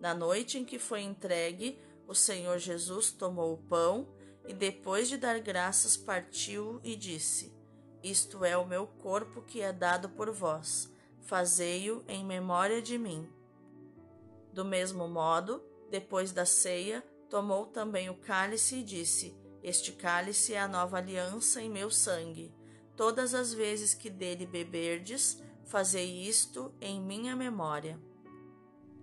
Na 0.00 0.12
noite 0.12 0.58
em 0.58 0.64
que 0.64 0.76
foi 0.76 1.02
entregue, 1.02 1.78
o 2.04 2.14
Senhor 2.14 2.58
Jesus 2.58 3.12
tomou 3.12 3.52
o 3.52 3.58
pão 3.58 4.08
e, 4.44 4.52
depois 4.52 5.08
de 5.08 5.16
dar 5.16 5.38
graças, 5.38 5.96
partiu 5.96 6.80
e 6.82 6.96
disse: 6.96 7.54
Isto 8.02 8.44
é 8.44 8.56
o 8.56 8.66
meu 8.66 8.88
corpo 8.88 9.42
que 9.42 9.60
é 9.60 9.72
dado 9.72 10.08
por 10.08 10.32
vós. 10.32 10.92
Fazei-o 11.20 12.04
em 12.08 12.24
memória 12.24 12.82
de 12.82 12.98
mim. 12.98 13.28
Do 14.52 14.64
mesmo 14.64 15.06
modo, 15.06 15.62
depois 15.90 16.32
da 16.32 16.44
ceia, 16.44 17.04
tomou 17.30 17.66
também 17.66 18.10
o 18.10 18.16
cálice 18.16 18.76
e 18.76 18.82
disse: 18.82 19.36
Este 19.62 19.92
cálice 19.92 20.54
é 20.54 20.60
a 20.60 20.66
nova 20.66 20.96
aliança 20.96 21.62
em 21.62 21.70
meu 21.70 21.88
sangue. 21.88 22.52
Todas 22.96 23.32
as 23.32 23.54
vezes 23.54 23.94
que 23.94 24.10
dele 24.10 24.44
beberdes, 24.44 25.40
Fazei 25.68 26.26
isto 26.26 26.72
em 26.80 26.98
minha 26.98 27.36
memória. 27.36 28.00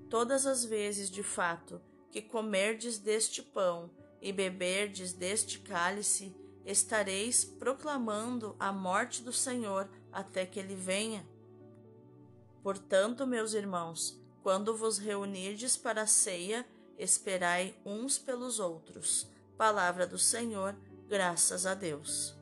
Todas 0.10 0.48
as 0.48 0.66
vezes, 0.66 1.12
de 1.12 1.22
fato, 1.22 1.80
que 2.10 2.24
comerdes 2.24 2.98
deste 2.98 3.44
pão 3.44 3.92
e 4.20 4.34
beberdes 4.34 5.14
deste 5.14 5.60
cálice, 5.60 6.36
estareis 6.66 7.46
proclamando 7.46 8.56
a 8.60 8.74
morte 8.74 9.22
do 9.22 9.32
Senhor 9.32 9.88
até 10.12 10.44
que 10.44 10.60
ele 10.60 10.74
venha. 10.74 11.24
Portanto, 12.64 13.28
meus 13.28 13.54
irmãos, 13.54 14.20
quando 14.42 14.76
vos 14.76 14.98
reunirdes 14.98 15.78
para 15.78 16.02
a 16.02 16.08
ceia, 16.08 16.66
esperai 16.98 17.80
uns 17.86 18.18
pelos 18.18 18.60
outros. 18.60 19.30
Palavra 19.56 20.08
do 20.08 20.18
Senhor, 20.18 20.76
graças 21.08 21.68
a 21.68 21.76
Deus. 21.76 22.36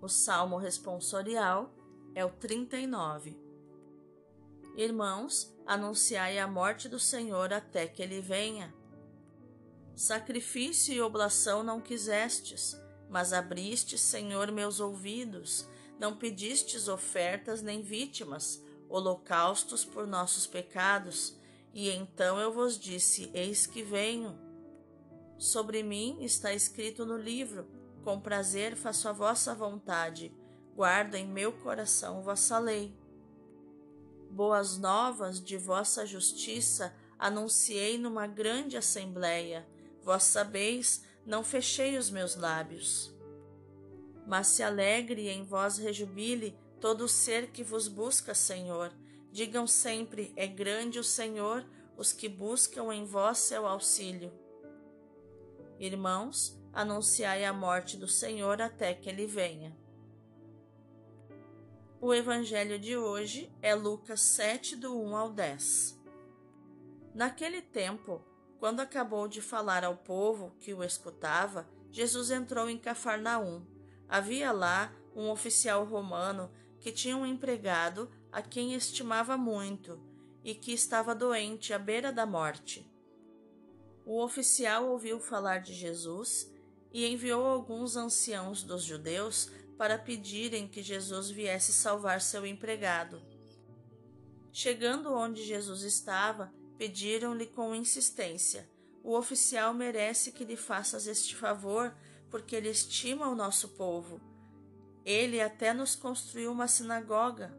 O 0.00 0.06
Salmo 0.06 0.56
responsorial 0.56 1.75
é 2.16 2.24
o 2.24 2.30
39. 2.30 3.38
Irmãos, 4.74 5.54
anunciai 5.66 6.38
a 6.38 6.48
morte 6.48 6.88
do 6.88 6.98
Senhor 6.98 7.52
até 7.52 7.86
que 7.86 8.02
ele 8.02 8.22
venha. 8.22 8.74
Sacrifício 9.94 10.94
e 10.94 11.00
oblação 11.02 11.62
não 11.62 11.78
quisestes, 11.78 12.74
mas 13.10 13.34
abriste, 13.34 13.98
Senhor, 13.98 14.50
meus 14.50 14.80
ouvidos. 14.80 15.68
Não 16.00 16.16
pedistes 16.16 16.88
ofertas 16.88 17.60
nem 17.60 17.82
vítimas, 17.82 18.64
holocaustos 18.88 19.84
por 19.84 20.06
nossos 20.06 20.46
pecados. 20.46 21.38
E 21.74 21.90
então 21.90 22.38
eu 22.40 22.50
vos 22.50 22.78
disse: 22.78 23.30
Eis 23.34 23.66
que 23.66 23.82
venho. 23.82 24.38
Sobre 25.36 25.82
mim 25.82 26.24
está 26.24 26.54
escrito 26.54 27.04
no 27.04 27.18
livro: 27.18 27.66
Com 28.02 28.18
prazer 28.18 28.74
faço 28.74 29.06
a 29.06 29.12
vossa 29.12 29.54
vontade 29.54 30.34
guardo 30.76 31.14
em 31.14 31.26
meu 31.26 31.52
coração 31.52 32.20
vossa 32.20 32.58
lei. 32.58 32.94
Boas 34.30 34.76
novas 34.76 35.42
de 35.42 35.56
vossa 35.56 36.04
justiça 36.04 36.94
anunciei 37.18 37.96
numa 37.96 38.26
grande 38.26 38.76
assembleia. 38.76 39.66
Vós 40.02 40.24
sabeis, 40.24 41.02
não 41.24 41.42
fechei 41.42 41.96
os 41.96 42.10
meus 42.10 42.36
lábios. 42.36 43.10
Mas 44.26 44.48
se 44.48 44.62
alegre 44.62 45.22
e 45.22 45.28
em 45.30 45.44
vós 45.44 45.78
rejubile 45.78 46.54
todo 46.78 47.08
ser 47.08 47.50
que 47.52 47.64
vos 47.64 47.88
busca, 47.88 48.34
Senhor. 48.34 48.92
Digam 49.32 49.66
sempre: 49.66 50.30
é 50.36 50.46
grande 50.46 50.98
o 50.98 51.04
Senhor, 51.04 51.64
os 51.96 52.12
que 52.12 52.28
buscam 52.28 52.92
em 52.92 53.06
vós 53.06 53.38
seu 53.38 53.66
auxílio. 53.66 54.30
Irmãos, 55.80 56.54
anunciai 56.70 57.46
a 57.46 57.52
morte 57.52 57.96
do 57.96 58.06
Senhor 58.06 58.60
até 58.60 58.92
que 58.92 59.08
ele 59.08 59.26
venha. 59.26 59.85
O 62.06 62.14
evangelho 62.14 62.78
de 62.78 62.96
hoje 62.96 63.52
é 63.60 63.74
Lucas 63.74 64.20
7, 64.20 64.76
do 64.76 64.96
1 64.96 65.16
ao 65.16 65.32
10. 65.32 66.00
Naquele 67.12 67.60
tempo, 67.60 68.24
quando 68.60 68.78
acabou 68.78 69.26
de 69.26 69.42
falar 69.42 69.82
ao 69.82 69.96
povo 69.96 70.54
que 70.60 70.72
o 70.72 70.84
escutava, 70.84 71.68
Jesus 71.90 72.30
entrou 72.30 72.70
em 72.70 72.78
Cafarnaum. 72.78 73.66
Havia 74.08 74.52
lá 74.52 74.94
um 75.16 75.28
oficial 75.28 75.84
romano 75.84 76.48
que 76.78 76.92
tinha 76.92 77.16
um 77.16 77.26
empregado 77.26 78.08
a 78.30 78.40
quem 78.40 78.74
estimava 78.74 79.36
muito 79.36 80.00
e 80.44 80.54
que 80.54 80.72
estava 80.72 81.12
doente 81.12 81.72
à 81.74 81.78
beira 81.78 82.12
da 82.12 82.24
morte. 82.24 82.88
O 84.04 84.22
oficial 84.22 84.88
ouviu 84.90 85.18
falar 85.18 85.58
de 85.58 85.74
Jesus 85.74 86.54
e 86.92 87.04
enviou 87.04 87.44
alguns 87.44 87.96
anciãos 87.96 88.62
dos 88.62 88.84
judeus 88.84 89.50
para 89.76 89.98
pedirem 89.98 90.66
que 90.66 90.82
Jesus 90.82 91.30
viesse 91.30 91.72
salvar 91.72 92.20
seu 92.20 92.46
empregado. 92.46 93.20
Chegando 94.52 95.12
onde 95.12 95.44
Jesus 95.44 95.82
estava, 95.82 96.52
pediram-lhe 96.78 97.46
com 97.46 97.74
insistência: 97.74 98.68
O 99.02 99.16
oficial 99.16 99.74
merece 99.74 100.32
que 100.32 100.44
lhe 100.44 100.56
faças 100.56 101.06
este 101.06 101.36
favor, 101.36 101.94
porque 102.30 102.56
ele 102.56 102.70
estima 102.70 103.28
o 103.28 103.34
nosso 103.34 103.70
povo. 103.70 104.20
Ele 105.04 105.40
até 105.40 105.72
nos 105.72 105.94
construiu 105.94 106.50
uma 106.50 106.66
sinagoga. 106.66 107.56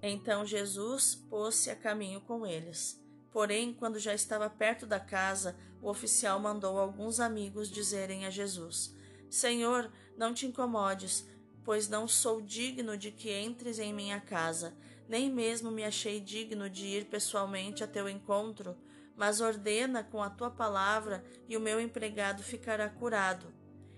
Então 0.00 0.46
Jesus 0.46 1.14
pôs-se 1.14 1.70
a 1.70 1.76
caminho 1.76 2.20
com 2.20 2.46
eles. 2.46 3.02
Porém, 3.32 3.74
quando 3.74 3.98
já 3.98 4.14
estava 4.14 4.48
perto 4.48 4.86
da 4.86 5.00
casa, 5.00 5.56
o 5.82 5.90
oficial 5.90 6.38
mandou 6.38 6.78
alguns 6.78 7.18
amigos 7.18 7.68
dizerem 7.68 8.24
a 8.24 8.30
Jesus: 8.30 8.94
Senhor, 9.28 9.90
não 10.16 10.34
te 10.34 10.46
incomodes, 10.46 11.26
pois 11.64 11.88
não 11.88 12.06
sou 12.06 12.40
digno 12.40 12.96
de 12.96 13.10
que 13.10 13.32
entres 13.32 13.78
em 13.78 13.92
minha 13.92 14.20
casa, 14.20 14.74
nem 15.08 15.30
mesmo 15.30 15.70
me 15.70 15.84
achei 15.84 16.20
digno 16.20 16.68
de 16.68 16.86
ir 16.86 17.06
pessoalmente 17.06 17.82
a 17.82 17.86
teu 17.86 18.08
encontro, 18.08 18.76
mas 19.16 19.40
ordena 19.40 20.02
com 20.02 20.22
a 20.22 20.30
tua 20.30 20.50
palavra 20.50 21.24
e 21.48 21.56
o 21.56 21.60
meu 21.60 21.80
empregado 21.80 22.42
ficará 22.42 22.88
curado. 22.88 23.52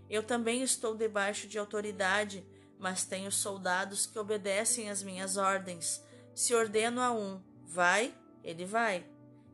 Eu 0.08 0.22
também 0.22 0.62
estou 0.62 0.94
debaixo 0.94 1.48
de 1.48 1.58
autoridade, 1.58 2.46
mas 2.78 3.04
tenho 3.04 3.32
soldados 3.32 4.06
que 4.06 4.18
obedecem 4.18 4.90
às 4.90 5.02
minhas 5.02 5.36
ordens. 5.36 6.04
Se 6.34 6.54
ordeno 6.54 7.00
a 7.00 7.10
um, 7.10 7.40
vai, 7.64 8.14
ele 8.44 8.64
vai, 8.64 9.06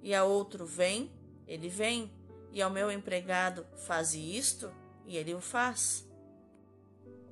e 0.03 0.15
a 0.15 0.25
outro, 0.25 0.67
vem, 0.67 1.13
ele 1.47 1.69
vem, 1.69 2.13
e 2.51 2.61
ao 2.61 2.71
meu 2.71 2.91
empregado, 2.91 3.65
faze 3.87 4.19
isto, 4.19 4.71
e 5.07 5.17
ele 5.17 5.33
o 5.33 5.41
faz. 5.41 6.07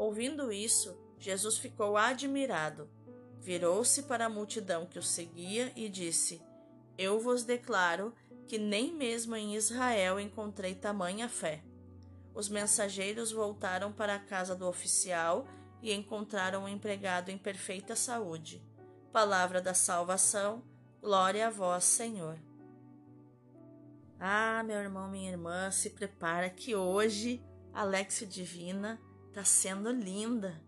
Ouvindo 0.00 0.50
isso, 0.50 0.97
Jesus 1.19 1.59
ficou 1.59 1.95
admirado. 1.95 2.88
Virou-se 3.38 4.04
para 4.04 4.25
a 4.25 4.30
multidão 4.30 4.87
que 4.87 4.99
o 4.99 5.02
seguia 5.02 5.71
e 5.76 5.90
disse: 5.90 6.40
Eu 6.97 7.21
vos 7.21 7.45
declaro 7.45 8.14
que 8.49 8.57
nem 8.57 8.95
mesmo 8.95 9.37
em 9.37 9.54
Israel 9.54 10.19
encontrei 10.19 10.75
tamanha 10.75 11.28
fé. 11.28 11.62
Os 12.33 12.49
mensageiros 12.49 13.30
voltaram 13.30 13.92
para 13.92 14.14
a 14.14 14.19
casa 14.19 14.57
do 14.57 14.66
oficial 14.66 15.47
e 15.83 15.92
encontraram 15.92 16.64
o 16.64 16.69
empregado 16.69 17.30
em 17.30 17.37
perfeita 17.37 17.95
saúde. 17.95 18.64
Palavra 19.12 19.61
da 19.61 19.75
salvação, 19.75 20.62
glória 21.02 21.47
a 21.47 21.50
vós, 21.50 21.85
Senhor. 21.85 22.38
Ah, 24.19 24.62
meu 24.64 24.78
irmão, 24.78 25.11
minha 25.11 25.30
irmã, 25.30 25.71
se 25.71 25.90
prepara 25.90 26.49
que 26.49 26.75
hoje 26.75 27.45
a 27.71 27.85
Lexio 27.85 28.26
Divina 28.26 28.99
está 29.40 29.44
sendo 29.44 29.90
linda. 29.90 30.61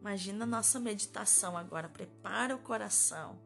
Imagina 0.00 0.44
a 0.44 0.46
nossa 0.46 0.80
meditação 0.80 1.56
agora, 1.56 1.88
prepara 1.88 2.54
o 2.54 2.58
coração. 2.58 3.38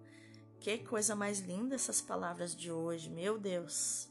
Que 0.60 0.78
coisa 0.78 1.14
mais 1.14 1.40
linda 1.40 1.74
essas 1.74 2.00
palavras 2.00 2.56
de 2.56 2.70
hoje, 2.70 3.10
meu 3.10 3.38
Deus. 3.38 4.08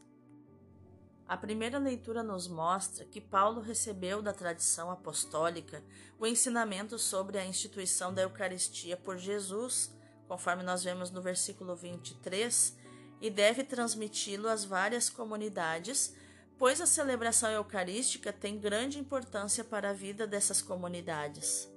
A 1.28 1.38
primeira 1.38 1.80
leitura 1.80 2.22
nos 2.22 2.48
mostra 2.48 3.06
que 3.06 3.22
Paulo 3.22 3.62
recebeu 3.62 4.22
da 4.22 4.34
tradição 4.34 4.92
apostólica 4.92 5.84
o 6.20 6.28
ensinamento 6.28 7.00
sobre 7.00 7.38
a 7.38 7.46
instituição 7.46 8.14
da 8.14 8.22
Eucaristia 8.24 8.98
por 8.98 9.18
Jesus, 9.18 9.92
conforme 10.28 10.62
nós 10.62 10.84
vemos 10.84 11.10
no 11.10 11.22
versículo 11.22 11.76
23, 11.76 12.78
e 13.22 13.30
deve 13.30 13.64
transmiti-lo 13.64 14.48
às 14.48 14.66
várias 14.66 15.10
comunidades, 15.10 16.14
pois 16.62 16.80
a 16.80 16.86
celebração 16.86 17.50
eucarística 17.50 18.32
tem 18.32 18.60
grande 18.60 19.00
importância 19.00 19.64
para 19.64 19.90
a 19.90 19.94
vida 19.94 20.28
dessas 20.28 20.62
comunidades. 20.62 21.68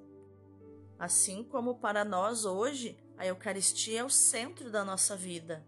Assim 0.99 1.43
como 1.43 1.77
para 1.77 2.05
nós 2.05 2.45
hoje, 2.45 2.95
a 3.17 3.27
Eucaristia 3.27 4.01
é 4.01 4.05
o 4.05 4.11
centro 4.11 4.71
da 4.71 4.85
nossa 4.85 5.17
vida. 5.17 5.67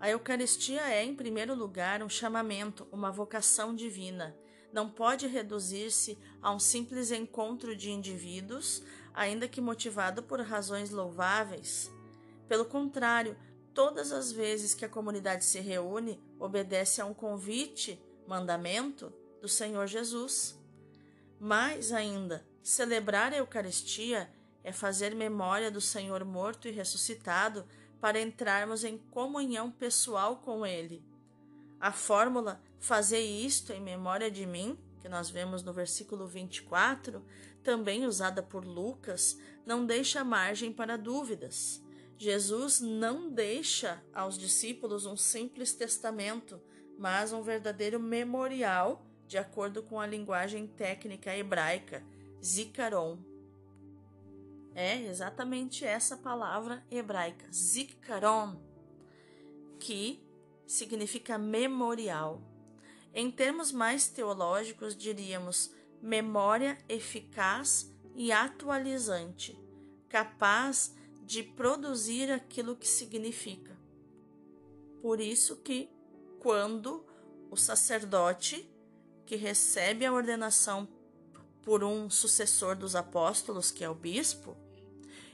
A 0.00 0.08
Eucaristia 0.08 0.80
é, 0.80 1.04
em 1.04 1.14
primeiro 1.14 1.54
lugar, 1.54 2.02
um 2.02 2.08
chamamento, 2.08 2.88
uma 2.90 3.12
vocação 3.12 3.74
divina. 3.74 4.34
Não 4.72 4.88
pode 4.88 5.26
reduzir-se 5.26 6.18
a 6.40 6.50
um 6.52 6.58
simples 6.58 7.12
encontro 7.12 7.76
de 7.76 7.90
indivíduos, 7.90 8.82
ainda 9.12 9.46
que 9.46 9.60
motivado 9.60 10.22
por 10.22 10.40
razões 10.40 10.88
louváveis. 10.88 11.92
Pelo 12.48 12.64
contrário, 12.64 13.36
todas 13.74 14.12
as 14.12 14.30
vezes 14.30 14.72
que 14.72 14.84
a 14.84 14.88
comunidade 14.88 15.44
se 15.44 15.58
reúne, 15.60 16.22
obedece 16.38 17.00
a 17.00 17.04
um 17.04 17.12
convite, 17.12 18.00
mandamento 18.26 19.12
do 19.42 19.48
Senhor 19.48 19.86
Jesus. 19.86 20.58
Mais 21.40 21.92
ainda, 21.92 22.46
celebrar 22.62 23.32
a 23.32 23.38
Eucaristia 23.38 24.30
é 24.62 24.72
fazer 24.72 25.14
memória 25.14 25.70
do 25.70 25.80
Senhor 25.80 26.24
morto 26.24 26.68
e 26.68 26.70
ressuscitado 26.70 27.66
para 28.00 28.20
entrarmos 28.20 28.84
em 28.84 28.96
comunhão 28.96 29.70
pessoal 29.70 30.36
com 30.36 30.64
Ele. 30.64 31.04
A 31.80 31.92
fórmula 31.92 32.62
fazer 32.78 33.20
isto 33.20 33.72
em 33.72 33.80
memória 33.80 34.30
de 34.30 34.46
mim, 34.46 34.78
que 35.00 35.08
nós 35.08 35.28
vemos 35.28 35.62
no 35.62 35.72
versículo 35.72 36.26
24, 36.26 37.22
também 37.62 38.06
usada 38.06 38.42
por 38.42 38.64
Lucas, 38.64 39.38
não 39.66 39.84
deixa 39.84 40.24
margem 40.24 40.72
para 40.72 40.96
dúvidas. 40.96 41.83
Jesus 42.16 42.80
não 42.80 43.30
deixa 43.30 44.02
aos 44.12 44.38
discípulos 44.38 45.04
um 45.04 45.16
simples 45.16 45.72
testamento, 45.72 46.60
mas 46.98 47.32
um 47.32 47.42
verdadeiro 47.42 47.98
memorial, 47.98 49.04
de 49.26 49.36
acordo 49.36 49.82
com 49.82 49.98
a 49.98 50.06
linguagem 50.06 50.66
técnica 50.66 51.36
hebraica, 51.36 52.04
zikaron. 52.42 53.18
É 54.74 55.00
exatamente 55.02 55.84
essa 55.84 56.16
palavra 56.16 56.84
hebraica, 56.90 57.46
zikaron, 57.52 58.60
que 59.78 60.24
significa 60.66 61.36
memorial. 61.38 62.42
Em 63.12 63.30
termos 63.30 63.70
mais 63.70 64.08
teológicos, 64.08 64.96
diríamos 64.96 65.72
memória 66.02 66.78
eficaz 66.88 67.92
e 68.14 68.32
atualizante, 68.32 69.58
capaz 70.08 70.88
de 70.88 71.03
produzir 71.42 72.30
aquilo 72.30 72.76
que 72.76 72.86
significa. 72.86 73.76
Por 75.00 75.20
isso 75.20 75.56
que 75.56 75.90
quando 76.38 77.04
o 77.50 77.56
sacerdote 77.56 78.68
que 79.24 79.36
recebe 79.36 80.04
a 80.04 80.12
ordenação 80.12 80.86
por 81.62 81.82
um 81.82 82.10
sucessor 82.10 82.76
dos 82.76 82.94
apóstolos, 82.94 83.70
que 83.70 83.82
é 83.82 83.88
o 83.88 83.94
bispo, 83.94 84.56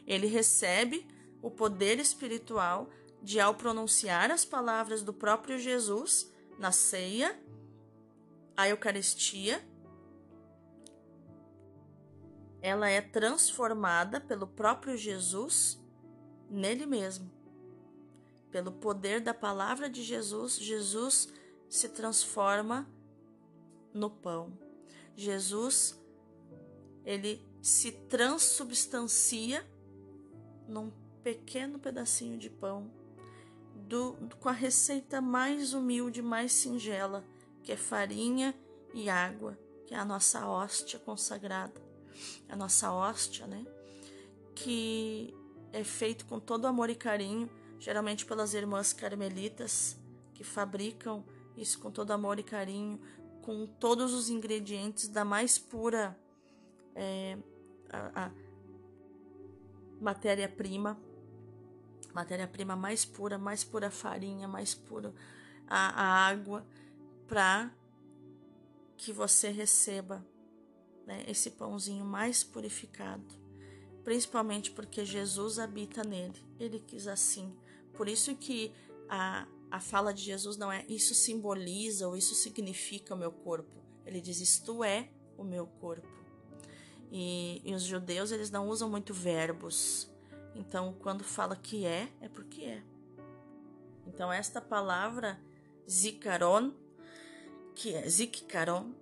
ele 0.06 0.26
recebe 0.26 1.06
o 1.42 1.50
poder 1.50 1.98
espiritual 1.98 2.88
de, 3.22 3.40
ao 3.40 3.54
pronunciar 3.54 4.30
as 4.30 4.44
palavras 4.44 5.02
do 5.02 5.12
próprio 5.12 5.58
Jesus 5.58 6.32
na 6.58 6.70
ceia, 6.70 7.38
a 8.56 8.68
Eucaristia, 8.68 9.64
ela 12.62 12.88
é 12.88 13.00
transformada 13.00 14.20
pelo 14.20 14.46
próprio 14.46 14.96
Jesus 14.96 15.79
nele 16.50 16.84
mesmo. 16.84 17.30
Pelo 18.50 18.72
poder 18.72 19.20
da 19.20 19.32
palavra 19.32 19.88
de 19.88 20.02
Jesus, 20.02 20.58
Jesus 20.58 21.28
se 21.68 21.88
transforma 21.88 22.90
no 23.94 24.10
pão. 24.10 24.52
Jesus 25.14 25.98
ele 27.04 27.40
se 27.62 27.92
transubstancia 27.92 29.66
num 30.66 30.92
pequeno 31.22 31.78
pedacinho 31.78 32.38
de 32.38 32.48
pão, 32.48 32.90
do, 33.74 34.16
com 34.38 34.48
a 34.48 34.52
receita 34.52 35.20
mais 35.20 35.74
humilde, 35.74 36.22
mais 36.22 36.52
singela, 36.52 37.24
que 37.62 37.72
é 37.72 37.76
farinha 37.76 38.54
e 38.94 39.08
água, 39.08 39.58
que 39.86 39.94
é 39.94 39.98
a 39.98 40.04
nossa 40.04 40.46
hóstia 40.48 40.98
consagrada, 40.98 41.80
a 42.48 42.56
nossa 42.56 42.92
hóstia, 42.92 43.46
né? 43.46 43.64
Que 44.54 45.34
é 45.72 45.84
feito 45.84 46.26
com 46.26 46.38
todo 46.40 46.66
amor 46.66 46.90
e 46.90 46.94
carinho, 46.94 47.48
geralmente 47.78 48.26
pelas 48.26 48.54
irmãs 48.54 48.92
carmelitas, 48.92 49.96
que 50.34 50.44
fabricam 50.44 51.24
isso 51.56 51.78
com 51.78 51.90
todo 51.90 52.10
amor 52.10 52.38
e 52.38 52.42
carinho, 52.42 53.00
com 53.42 53.66
todos 53.66 54.12
os 54.12 54.28
ingredientes 54.28 55.08
da 55.08 55.24
mais 55.24 55.58
pura 55.58 56.18
é, 56.94 57.38
matéria-prima, 60.00 60.98
matéria-prima 62.12 62.76
mais 62.76 63.04
pura, 63.04 63.38
mais 63.38 63.64
pura 63.64 63.90
farinha, 63.90 64.48
mais 64.48 64.74
pura 64.74 65.14
a, 65.66 66.02
a 66.02 66.26
água, 66.28 66.66
para 67.26 67.70
que 68.96 69.12
você 69.12 69.50
receba 69.50 70.24
né, 71.06 71.24
esse 71.26 71.50
pãozinho 71.50 72.04
mais 72.04 72.44
purificado, 72.44 73.39
principalmente 74.04 74.70
porque 74.70 75.04
Jesus 75.04 75.58
habita 75.58 76.02
nele. 76.02 76.44
Ele 76.58 76.80
quis 76.80 77.06
assim. 77.06 77.54
Por 77.94 78.08
isso 78.08 78.34
que 78.34 78.72
a, 79.08 79.46
a 79.70 79.80
fala 79.80 80.12
de 80.12 80.22
Jesus 80.22 80.56
não 80.56 80.70
é 80.70 80.84
isso 80.88 81.14
simboliza 81.14 82.08
ou 82.08 82.16
isso 82.16 82.34
significa 82.34 83.14
o 83.14 83.18
meu 83.18 83.32
corpo. 83.32 83.80
Ele 84.06 84.20
diz 84.20 84.40
isto 84.40 84.82
é 84.82 85.10
o 85.36 85.44
meu 85.44 85.66
corpo. 85.66 86.08
E, 87.10 87.60
e 87.64 87.74
os 87.74 87.82
judeus 87.82 88.30
eles 88.30 88.50
não 88.50 88.68
usam 88.68 88.88
muito 88.88 89.12
verbos. 89.12 90.08
Então, 90.54 90.94
quando 91.00 91.24
fala 91.24 91.56
que 91.56 91.84
é, 91.84 92.08
é 92.20 92.28
porque 92.28 92.62
é. 92.62 92.82
Então, 94.06 94.32
esta 94.32 94.60
palavra 94.60 95.40
zikaron, 95.88 96.72
que 97.74 97.94
é 97.94 98.08
zikaron, 98.08 98.92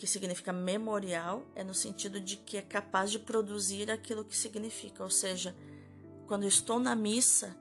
que 0.00 0.06
significa 0.06 0.50
memorial, 0.50 1.46
é 1.54 1.62
no 1.62 1.74
sentido 1.74 2.18
de 2.18 2.38
que 2.38 2.56
é 2.56 2.62
capaz 2.62 3.10
de 3.10 3.18
produzir 3.18 3.90
aquilo 3.90 4.24
que 4.24 4.34
significa. 4.34 5.04
Ou 5.04 5.10
seja, 5.10 5.54
quando 6.26 6.46
estou 6.46 6.78
na 6.78 6.96
missa, 6.96 7.54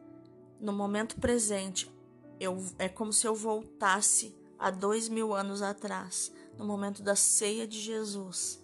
no 0.58 0.72
momento 0.72 1.18
presente, 1.18 1.92
eu, 2.40 2.66
é 2.78 2.88
como 2.88 3.12
se 3.12 3.28
eu 3.28 3.36
voltasse 3.36 4.34
a 4.58 4.72
dois 4.72 5.10
mil 5.10 5.34
anos 5.34 5.62
atrás, 5.62 6.32
no 6.58 6.64
momento 6.64 7.04
da 7.04 7.14
ceia 7.14 7.68
de 7.68 7.78
Jesus. 7.78 8.64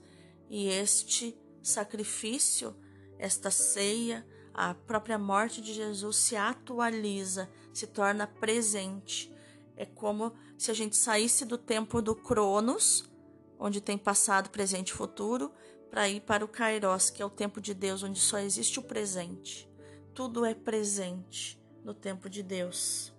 E 0.49 0.69
este 0.69 1.37
sacrifício, 1.61 2.73
esta 3.19 3.51
ceia, 3.51 4.25
a 4.53 4.73
própria 4.73 5.17
morte 5.17 5.59
de 5.59 5.73
Jesus 5.73 6.15
se 6.15 6.37
atualiza, 6.37 7.51
se 7.73 7.87
torna 7.87 8.25
presente. 8.25 9.29
É 9.75 9.85
como 9.85 10.31
se 10.57 10.71
a 10.71 10.73
gente 10.73 10.95
saísse 10.95 11.43
do 11.43 11.57
tempo 11.57 12.01
do 12.01 12.15
Cronos, 12.15 13.13
onde 13.59 13.81
tem 13.81 13.97
passado, 13.97 14.49
presente 14.49 14.89
e 14.89 14.93
futuro, 14.93 15.51
para 15.89 16.09
ir 16.09 16.21
para 16.21 16.43
o 16.43 16.47
Kairos, 16.47 17.09
que 17.09 17.21
é 17.21 17.25
o 17.25 17.29
tempo 17.29 17.61
de 17.61 17.73
Deus, 17.73 18.03
onde 18.03 18.19
só 18.19 18.39
existe 18.39 18.79
o 18.79 18.83
presente. 18.83 19.69
Tudo 20.13 20.45
é 20.45 20.53
presente 20.53 21.61
no 21.83 21.93
tempo 21.93 22.29
de 22.29 22.41
Deus. 22.41 23.13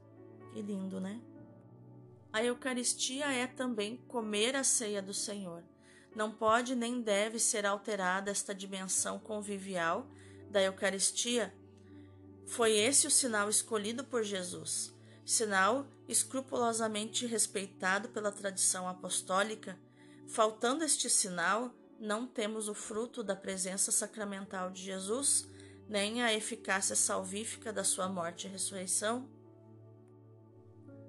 Que 0.52 0.60
lindo, 0.60 1.00
né? 1.00 1.20
A 2.32 2.44
Eucaristia 2.44 3.32
é 3.32 3.46
também 3.46 3.96
comer 4.08 4.56
a 4.56 4.62
ceia 4.62 5.00
do 5.00 5.14
Senhor. 5.14 5.62
Não 6.14 6.30
pode 6.30 6.74
nem 6.74 7.00
deve 7.00 7.38
ser 7.38 7.64
alterada 7.64 8.30
esta 8.30 8.54
dimensão 8.54 9.18
convivial 9.18 10.06
da 10.50 10.62
Eucaristia. 10.62 11.54
Foi 12.46 12.72
esse 12.72 13.06
o 13.06 13.10
sinal 13.10 13.48
escolhido 13.48 14.04
por 14.04 14.22
Jesus, 14.22 14.94
sinal 15.24 15.86
escrupulosamente 16.08 17.26
respeitado 17.26 18.08
pela 18.08 18.30
tradição 18.30 18.88
apostólica. 18.88 19.78
Faltando 20.28 20.84
este 20.84 21.08
sinal, 21.08 21.72
não 21.98 22.26
temos 22.26 22.68
o 22.68 22.74
fruto 22.74 23.22
da 23.22 23.36
presença 23.36 23.90
sacramental 23.92 24.70
de 24.70 24.82
Jesus, 24.82 25.48
nem 25.88 26.22
a 26.22 26.34
eficácia 26.34 26.96
salvífica 26.96 27.72
da 27.72 27.84
sua 27.84 28.08
morte 28.08 28.46
e 28.46 28.50
ressurreição. 28.50 29.28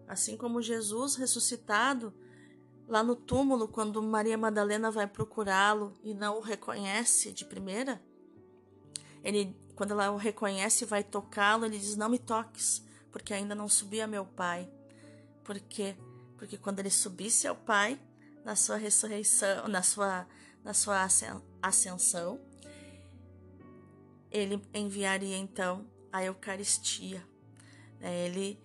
Assim 0.07 0.37
como 0.37 0.61
Jesus 0.61 1.15
ressuscitado 1.15 2.13
lá 2.87 3.03
no 3.03 3.15
túmulo, 3.15 3.67
quando 3.67 4.01
Maria 4.01 4.37
Madalena 4.37 4.89
vai 4.89 5.07
procurá-lo 5.07 5.97
e 6.03 6.13
não 6.13 6.37
o 6.37 6.41
reconhece 6.41 7.33
de 7.33 7.43
primeira, 7.43 8.01
ele, 9.23 9.53
quando 9.75 9.91
ela 9.91 10.11
o 10.11 10.15
reconhece 10.15 10.85
e 10.85 10.87
vai 10.87 11.03
tocá-lo, 11.03 11.65
ele 11.65 11.77
diz: 11.77 11.97
Não 11.97 12.07
me 12.07 12.17
toques, 12.19 12.81
porque 13.11 13.33
ainda 13.33 13.53
não 13.53 13.67
subi 13.67 13.99
a 13.99 14.07
meu 14.07 14.25
Pai. 14.25 14.71
Por 15.43 15.59
quê? 15.59 15.97
Porque 16.37 16.57
quando 16.57 16.79
ele 16.79 16.89
subisse 16.89 17.47
ao 17.47 17.55
Pai, 17.55 17.99
na 18.47 18.55
sua 18.55 18.77
ressurreição, 18.77 19.67
na 19.67 19.83
sua, 19.83 20.25
na 20.63 20.73
sua 20.73 21.05
ascensão, 21.61 22.39
ele 24.31 24.61
enviaria 24.73 25.35
então 25.35 25.85
a 26.13 26.23
Eucaristia. 26.23 27.21
Ele 27.99 28.57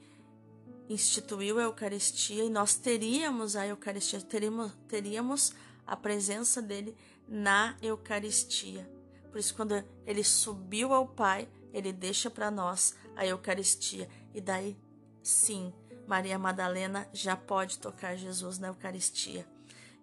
instituiu 0.88 1.58
a 1.58 1.64
Eucaristia 1.64 2.44
e 2.44 2.48
nós 2.48 2.76
teríamos 2.76 3.56
a 3.56 3.66
Eucaristia, 3.66 4.20
teríamos, 4.20 4.72
teríamos 4.86 5.52
a 5.84 5.96
presença 5.96 6.62
dele 6.62 6.96
na 7.26 7.76
Eucaristia. 7.82 8.88
Por 9.32 9.40
isso, 9.40 9.52
quando 9.52 9.84
ele 10.06 10.22
subiu 10.22 10.94
ao 10.94 11.08
Pai, 11.08 11.48
ele 11.72 11.92
deixa 11.92 12.30
para 12.30 12.52
nós 12.52 12.94
a 13.16 13.26
Eucaristia. 13.26 14.08
E 14.32 14.40
daí, 14.40 14.76
sim, 15.24 15.74
Maria 16.06 16.38
Madalena 16.38 17.08
já 17.12 17.34
pode 17.36 17.80
tocar 17.80 18.14
Jesus 18.14 18.60
na 18.60 18.68
Eucaristia. 18.68 19.44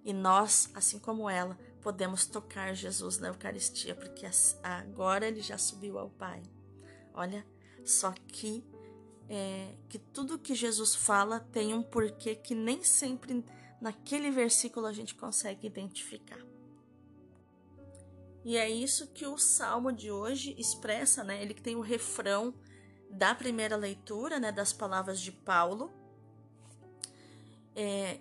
E 0.04 0.14
nós, 0.14 0.70
assim 0.74 0.98
como 1.00 1.30
ela, 1.30 1.58
podemos 1.82 2.26
tocar 2.26 2.74
Jesus 2.74 3.18
na 3.18 3.30
Eucaristia, 3.30 3.96
porque 3.96 4.26
agora 4.64 5.28
ele 5.28 5.42
já 5.42 5.58
subiu 5.58 5.98
ao 5.98 6.10
Pai. 6.10 6.42
Olha, 7.14 7.46
só 7.86 8.14
que 8.28 8.64
é, 9.30 9.76
que 9.88 10.00
tudo 10.00 10.40
que 10.40 10.56
Jesus 10.56 10.96
fala 10.96 11.40
tem 11.40 11.74
um 11.74 11.84
porquê 11.84 12.36
que 12.36 12.56
nem 12.56 12.84
sempre 12.84 13.46
naquele 13.80 14.32
versículo 14.32 14.88
a 14.88 14.94
gente 14.94 15.14
consegue 15.16 15.68
identificar. 15.68 16.40
E 18.44 18.58
é 18.58 18.70
isso 18.70 19.08
que 19.08 19.28
o 19.28 19.38
salmo 19.38 19.92
de 19.92 20.10
hoje 20.10 20.56
expressa, 20.58 21.24
né? 21.24 21.42
Ele 21.42 21.54
tem 21.54 21.76
o 21.76 21.82
refrão 21.82 22.54
da 23.10 23.36
primeira 23.36 23.76
leitura, 23.76 24.40
né, 24.40 24.52
das 24.52 24.72
palavras 24.72 25.20
de 25.20 25.32
Paulo, 25.32 25.92
é, 27.76 28.20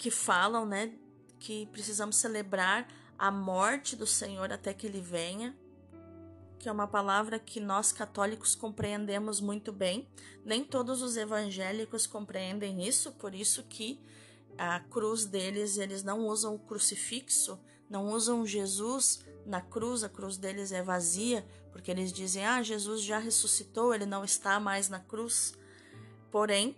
que 0.00 0.10
falam, 0.10 0.64
né, 0.64 0.92
que 1.38 1.66
precisamos 1.66 2.16
celebrar 2.16 2.88
a 3.18 3.30
morte 3.30 3.94
do 3.94 4.06
Senhor 4.06 4.50
até 4.50 4.72
que 4.72 4.86
ele 4.86 5.00
venha 5.00 5.54
que 6.60 6.68
é 6.68 6.72
uma 6.72 6.86
palavra 6.86 7.38
que 7.38 7.58
nós 7.58 7.90
católicos 7.90 8.54
compreendemos 8.54 9.40
muito 9.40 9.72
bem. 9.72 10.06
Nem 10.44 10.62
todos 10.62 11.00
os 11.00 11.16
evangélicos 11.16 12.06
compreendem 12.06 12.86
isso, 12.86 13.12
por 13.12 13.34
isso 13.34 13.62
que 13.62 13.98
a 14.58 14.78
cruz 14.78 15.24
deles, 15.24 15.78
eles 15.78 16.02
não 16.02 16.26
usam 16.26 16.54
o 16.54 16.58
crucifixo, 16.58 17.58
não 17.88 18.10
usam 18.10 18.46
Jesus 18.46 19.24
na 19.46 19.62
cruz, 19.62 20.04
a 20.04 20.08
cruz 20.10 20.36
deles 20.36 20.70
é 20.70 20.82
vazia, 20.82 21.46
porque 21.72 21.90
eles 21.90 22.12
dizem: 22.12 22.44
"Ah, 22.44 22.62
Jesus 22.62 23.02
já 23.02 23.18
ressuscitou, 23.18 23.94
ele 23.94 24.04
não 24.04 24.22
está 24.22 24.60
mais 24.60 24.90
na 24.90 25.00
cruz". 25.00 25.54
Porém, 26.30 26.76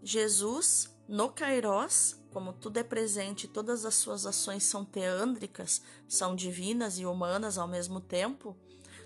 Jesus 0.00 0.96
no 1.08 1.28
Kairos, 1.28 2.16
como 2.38 2.52
tudo 2.52 2.76
é 2.76 2.84
presente, 2.84 3.48
todas 3.48 3.84
as 3.84 3.96
suas 3.96 4.24
ações 4.24 4.62
são 4.62 4.84
teândricas, 4.84 5.82
são 6.06 6.36
divinas 6.36 6.96
e 6.96 7.04
humanas 7.04 7.58
ao 7.58 7.66
mesmo 7.66 8.00
tempo, 8.00 8.56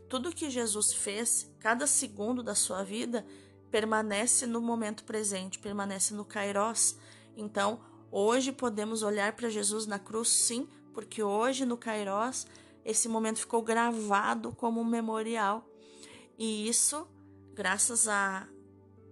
tudo 0.07 0.35
que 0.35 0.51
Jesus 0.51 0.93
fez, 0.93 1.51
cada 1.59 1.87
segundo 1.87 2.43
da 2.43 2.55
sua 2.55 2.85
vida, 2.85 3.25
permanece 3.71 4.47
no 4.47 4.61
momento 4.61 5.03
presente, 5.05 5.59
permanece 5.59 6.13
no 6.13 6.27
Kairos. 6.27 6.99
Então, 7.35 7.81
hoje 8.11 8.53
podemos 8.53 9.03
olhar 9.03 9.33
para 9.33 9.49
Jesus 9.49 9.87
na 9.87 9.99
cruz, 9.99 10.29
sim, 10.29 10.69
porque 10.93 11.23
hoje 11.23 11.65
no 11.65 11.79
Kairos 11.79 12.47
esse 12.85 13.09
momento 13.09 13.39
ficou 13.39 13.63
gravado 13.63 14.53
como 14.53 14.79
um 14.79 14.85
memorial. 14.85 15.67
E 16.37 16.69
isso, 16.69 17.09
graças 17.55 18.07
a, 18.09 18.47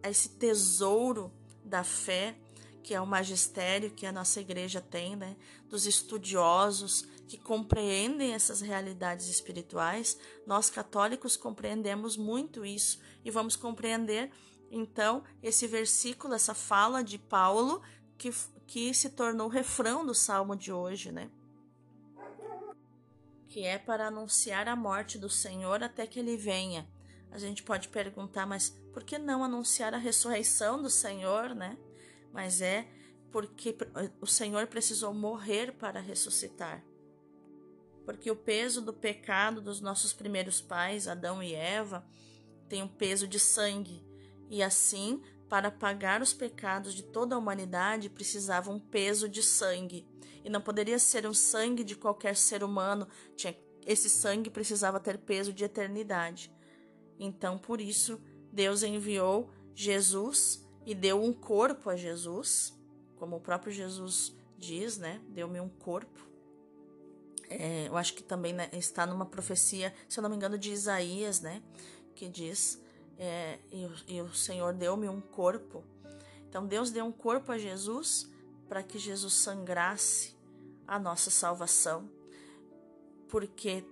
a 0.02 0.11
esse 0.11 0.28
tesouro 0.28 1.33
da 1.64 1.83
fé, 1.83 2.37
que 2.90 2.94
é 2.94 3.00
o 3.00 3.07
magistério 3.07 3.92
que 3.92 4.05
a 4.05 4.11
nossa 4.11 4.40
igreja 4.40 4.81
tem, 4.81 5.14
né, 5.14 5.37
dos 5.68 5.87
estudiosos 5.87 7.07
que 7.29 7.38
compreendem 7.38 8.35
essas 8.35 8.61
realidades 8.61 9.29
espirituais, 9.29 10.18
nós 10.44 10.68
católicos 10.68 11.37
compreendemos 11.37 12.16
muito 12.16 12.64
isso 12.64 12.98
e 13.24 13.31
vamos 13.31 13.55
compreender 13.55 14.33
então 14.72 15.22
esse 15.40 15.68
versículo, 15.68 16.35
essa 16.35 16.53
fala 16.53 17.05
de 17.05 17.16
Paulo 17.16 17.81
que, 18.18 18.35
que 18.66 18.92
se 18.92 19.11
tornou 19.11 19.46
o 19.46 19.50
refrão 19.50 20.05
do 20.05 20.12
salmo 20.12 20.57
de 20.57 20.72
hoje, 20.72 21.12
né? 21.12 21.31
Que 23.46 23.62
é 23.62 23.79
para 23.79 24.09
anunciar 24.09 24.66
a 24.66 24.74
morte 24.74 25.16
do 25.16 25.31
Senhor 25.31 25.81
até 25.81 26.09
que 26.09 26.18
ele 26.18 26.37
venha. 26.37 26.88
A 27.31 27.38
gente 27.38 27.62
pode 27.62 27.87
perguntar, 27.87 28.46
mas 28.46 28.70
por 28.92 29.05
que 29.05 29.16
não 29.16 29.44
anunciar 29.44 29.94
a 29.94 29.96
ressurreição 29.96 30.83
do 30.83 30.90
Senhor, 30.90 31.55
né? 31.55 31.79
Mas 32.33 32.61
é 32.61 32.87
porque 33.31 33.77
o 34.21 34.27
Senhor 34.27 34.66
precisou 34.66 35.14
morrer 35.14 35.73
para 35.73 36.01
ressuscitar 36.01 36.85
porque 38.11 38.29
o 38.29 38.35
peso 38.35 38.81
do 38.81 38.93
pecado 38.93 39.61
dos 39.61 39.81
nossos 39.81 40.12
primeiros 40.12 40.61
pais, 40.61 41.07
Adão 41.07 41.40
e 41.40 41.55
Eva, 41.55 42.05
tem 42.69 42.83
um 42.83 42.88
peso 42.88 43.29
de 43.29 43.38
sangue, 43.38 44.05
e 44.49 44.64
assim, 44.64 45.23
para 45.49 45.71
pagar 45.71 46.21
os 46.21 46.33
pecados 46.33 46.93
de 46.93 47.05
toda 47.05 47.37
a 47.37 47.38
humanidade, 47.38 48.11
precisava 48.11 48.71
um 48.71 48.81
peso 48.81 49.29
de 49.29 49.45
sangue. 49.45 50.09
E 50.45 50.51
não 50.51 50.61
poderia 50.61 50.99
ser 50.99 51.25
um 51.25 51.33
sangue 51.33 51.85
de 51.85 51.95
qualquer 51.95 52.35
ser 52.35 52.64
humano, 52.64 53.07
tinha, 53.37 53.57
esse 53.87 54.09
sangue 54.09 54.51
precisava 54.51 54.99
ter 54.99 55.16
peso 55.19 55.53
de 55.53 55.62
eternidade. 55.62 56.53
Então, 57.16 57.59
por 57.59 57.81
isso, 57.81 58.21
Deus 58.53 58.83
enviou 58.83 59.53
Jesus 59.73 60.60
e 60.87 60.95
deu 60.95 61.23
um 61.23 61.33
corpo 61.33 61.90
a 61.90 61.97
Jesus, 61.97 62.73
como 63.16 63.37
o 63.37 63.40
próprio 63.40 63.73
Jesus 63.73 64.35
diz, 64.59 64.99
né? 64.99 65.21
Deu-me 65.29 65.61
um 65.61 65.69
corpo. 65.69 66.29
É, 67.49 67.88
eu 67.88 67.97
acho 67.97 68.14
que 68.14 68.23
também 68.23 68.53
né, 68.53 68.69
está 68.73 69.07
numa 69.07 69.27
profecia, 69.27 69.95
se 70.09 70.19
eu 70.19 70.23
não 70.23 70.31
me 70.31 70.37
engano, 70.37 70.57
de 70.57 70.71
Isaías, 70.71 71.40
né? 71.40 71.62
Que 72.14 72.29
diz: 72.29 72.81
é, 73.19 73.59
e, 73.71 73.88
e 74.07 74.21
o 74.21 74.33
Senhor 74.33 74.73
deu-me 74.73 75.09
um 75.09 75.21
corpo. 75.21 75.85
Então 76.49 76.66
Deus 76.66 76.90
deu 76.90 77.05
um 77.05 77.12
corpo 77.12 77.53
a 77.53 77.59
Jesus 77.59 78.31
para 78.69 78.83
que 78.83 78.99
Jesus 78.99 79.35
sangrasse 79.35 80.37
a 80.87 80.99
nossa 80.99 81.31
salvação, 81.31 82.09
porque 83.29 83.85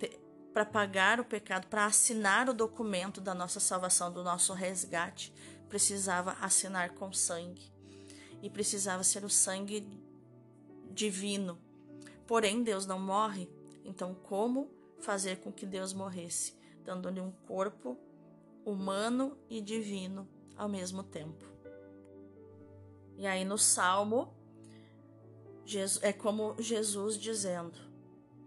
para 0.52 0.64
pagar 0.64 1.20
o 1.20 1.24
pecado, 1.24 1.66
para 1.68 1.84
assinar 1.84 2.48
o 2.48 2.54
documento 2.54 3.20
da 3.20 3.34
nossa 3.34 3.60
salvação, 3.60 4.12
do 4.12 4.24
nosso 4.24 4.52
resgate, 4.52 5.32
precisava 5.68 6.32
assinar 6.40 6.94
com 6.94 7.12
sangue 7.12 7.70
e 8.42 8.48
precisava 8.48 9.02
ser 9.04 9.24
o 9.24 9.30
sangue 9.30 9.86
divino. 10.90 11.58
Porém, 12.26 12.62
Deus 12.62 12.86
não 12.86 12.98
morre, 12.98 13.48
então 13.84 14.14
como 14.14 14.70
fazer 15.00 15.36
com 15.36 15.52
que 15.52 15.66
Deus 15.66 15.92
morresse? 15.92 16.54
Dando-lhe 16.84 17.20
um 17.20 17.30
corpo 17.46 17.96
humano 18.64 19.36
e 19.48 19.60
divino 19.60 20.28
ao 20.56 20.68
mesmo 20.68 21.02
tempo. 21.02 21.44
E 23.16 23.26
aí 23.26 23.44
no 23.44 23.58
Salmo, 23.58 24.34
é 26.02 26.12
como 26.12 26.54
Jesus 26.58 27.18
dizendo: 27.18 27.78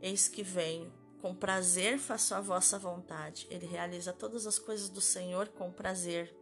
Eis 0.02 0.28
que 0.28 0.42
venho, 0.42 0.92
com 1.22 1.36
prazer 1.36 2.00
faço 2.00 2.34
a 2.34 2.42
vossa 2.42 2.80
vontade. 2.80 3.48
Ele 3.50 3.66
realiza 3.66 4.12
todas 4.12 4.48
as 4.48 4.58
coisas 4.58 4.90
do 4.90 5.02
Senhor 5.02 5.50
com 5.50 5.72
prazer. 5.72 6.36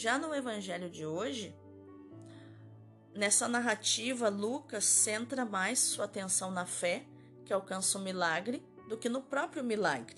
Já 0.00 0.18
no 0.18 0.34
Evangelho 0.34 0.88
de 0.88 1.04
hoje, 1.04 1.54
nessa 3.14 3.46
narrativa, 3.46 4.30
Lucas 4.30 4.86
centra 4.86 5.44
mais 5.44 5.78
sua 5.78 6.06
atenção 6.06 6.50
na 6.50 6.64
fé, 6.64 7.04
que 7.44 7.52
alcança 7.52 7.98
o 7.98 8.00
milagre, 8.00 8.66
do 8.88 8.96
que 8.96 9.10
no 9.10 9.20
próprio 9.20 9.62
milagre. 9.62 10.16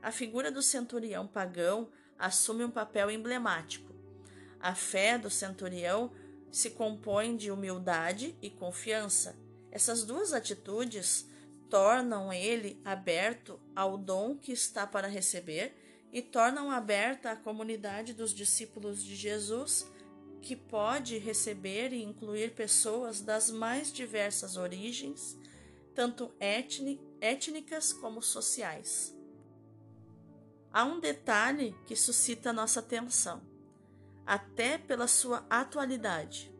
A 0.00 0.10
figura 0.10 0.50
do 0.50 0.62
centurião 0.62 1.26
pagão 1.26 1.90
assume 2.18 2.64
um 2.64 2.70
papel 2.70 3.10
emblemático. 3.10 3.94
A 4.58 4.74
fé 4.74 5.18
do 5.18 5.28
centurião 5.28 6.10
se 6.50 6.70
compõe 6.70 7.36
de 7.36 7.50
humildade 7.50 8.34
e 8.40 8.48
confiança. 8.48 9.36
Essas 9.70 10.04
duas 10.04 10.32
atitudes 10.32 11.28
tornam 11.68 12.32
ele 12.32 12.80
aberto 12.82 13.60
ao 13.76 13.98
dom 13.98 14.38
que 14.38 14.52
está 14.52 14.86
para 14.86 15.06
receber 15.06 15.81
e 16.12 16.20
tornam 16.20 16.70
aberta 16.70 17.30
a 17.30 17.36
comunidade 17.36 18.12
dos 18.12 18.34
discípulos 18.34 19.02
de 19.02 19.16
Jesus, 19.16 19.90
que 20.42 20.54
pode 20.54 21.16
receber 21.18 21.92
e 21.92 22.02
incluir 22.02 22.54
pessoas 22.54 23.20
das 23.20 23.50
mais 23.50 23.92
diversas 23.92 24.56
origens, 24.56 25.38
tanto 25.94 26.34
étnicas 27.20 27.92
como 27.92 28.20
sociais. 28.20 29.16
Há 30.70 30.84
um 30.84 31.00
detalhe 31.00 31.74
que 31.86 31.94
suscita 31.94 32.52
nossa 32.52 32.80
atenção, 32.80 33.42
até 34.26 34.78
pela 34.78 35.06
sua 35.06 35.46
atualidade. 35.48 36.52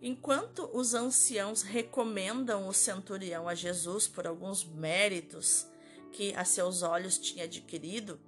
Enquanto 0.00 0.70
os 0.72 0.94
anciãos 0.94 1.62
recomendam 1.62 2.68
o 2.68 2.72
centurião 2.72 3.48
a 3.48 3.54
Jesus 3.54 4.06
por 4.06 4.26
alguns 4.26 4.62
méritos 4.64 5.66
que 6.12 6.34
a 6.34 6.44
seus 6.44 6.82
olhos 6.82 7.18
tinha 7.18 7.44
adquirido, 7.44 8.20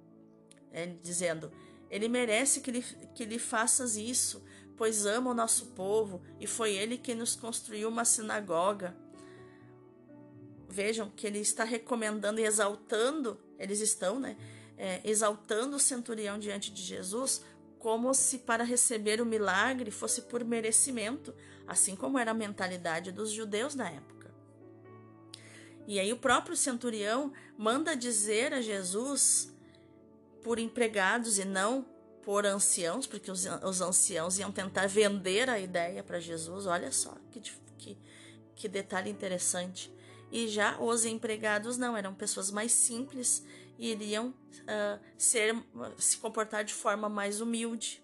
é, 0.71 0.85
dizendo: 1.01 1.51
Ele 1.89 2.07
merece 2.07 2.61
que 2.61 2.71
lhe, 2.71 2.83
que 3.13 3.25
lhe 3.25 3.39
faças 3.39 3.97
isso, 3.97 4.43
pois 4.77 5.05
ama 5.05 5.31
o 5.31 5.33
nosso 5.33 5.67
povo 5.67 6.21
e 6.39 6.47
foi 6.47 6.73
ele 6.73 6.97
quem 6.97 7.15
nos 7.15 7.35
construiu 7.35 7.89
uma 7.89 8.05
sinagoga. 8.05 8.95
Vejam 10.69 11.09
que 11.09 11.25
ele 11.25 11.39
está 11.39 11.63
recomendando 11.63 12.39
e 12.39 12.45
exaltando, 12.45 13.39
eles 13.57 13.81
estão, 13.81 14.19
né? 14.19 14.37
É, 14.77 15.01
exaltando 15.03 15.75
o 15.75 15.79
centurião 15.79 16.39
diante 16.39 16.71
de 16.71 16.81
Jesus 16.81 17.41
como 17.79 18.13
se 18.13 18.39
para 18.39 18.63
receber 18.63 19.21
o 19.21 19.25
milagre 19.25 19.89
fosse 19.89 20.23
por 20.23 20.43
merecimento, 20.43 21.33
assim 21.65 21.95
como 21.95 22.19
era 22.19 22.31
a 22.31 22.33
mentalidade 22.33 23.11
dos 23.11 23.31
judeus 23.31 23.73
na 23.73 23.89
época. 23.89 24.31
E 25.87 25.99
aí 25.99 26.13
o 26.13 26.17
próprio 26.17 26.55
centurião 26.55 27.33
manda 27.57 27.95
dizer 27.95 28.53
a 28.53 28.61
Jesus 28.61 29.51
por 30.43 30.59
empregados 30.59 31.37
e 31.37 31.45
não 31.45 31.85
por 32.21 32.45
anciãos, 32.45 33.07
porque 33.07 33.31
os, 33.31 33.45
os 33.45 33.81
anciãos 33.81 34.37
iam 34.37 34.51
tentar 34.51 34.87
vender 34.87 35.49
a 35.49 35.59
ideia 35.59 36.03
para 36.03 36.19
Jesus. 36.19 36.65
Olha 36.65 36.91
só 36.91 37.15
que, 37.31 37.41
que, 37.77 37.97
que 38.55 38.67
detalhe 38.67 39.09
interessante. 39.09 39.91
E 40.31 40.47
já 40.47 40.79
os 40.79 41.05
empregados 41.05 41.77
não, 41.77 41.97
eram 41.97 42.13
pessoas 42.13 42.51
mais 42.51 42.71
simples 42.71 43.43
iriam 43.79 44.27
uh, 44.29 44.99
ser, 45.17 45.55
se 45.97 46.17
comportar 46.17 46.63
de 46.63 46.73
forma 46.73 47.07
mais 47.07 47.41
humilde. 47.41 48.03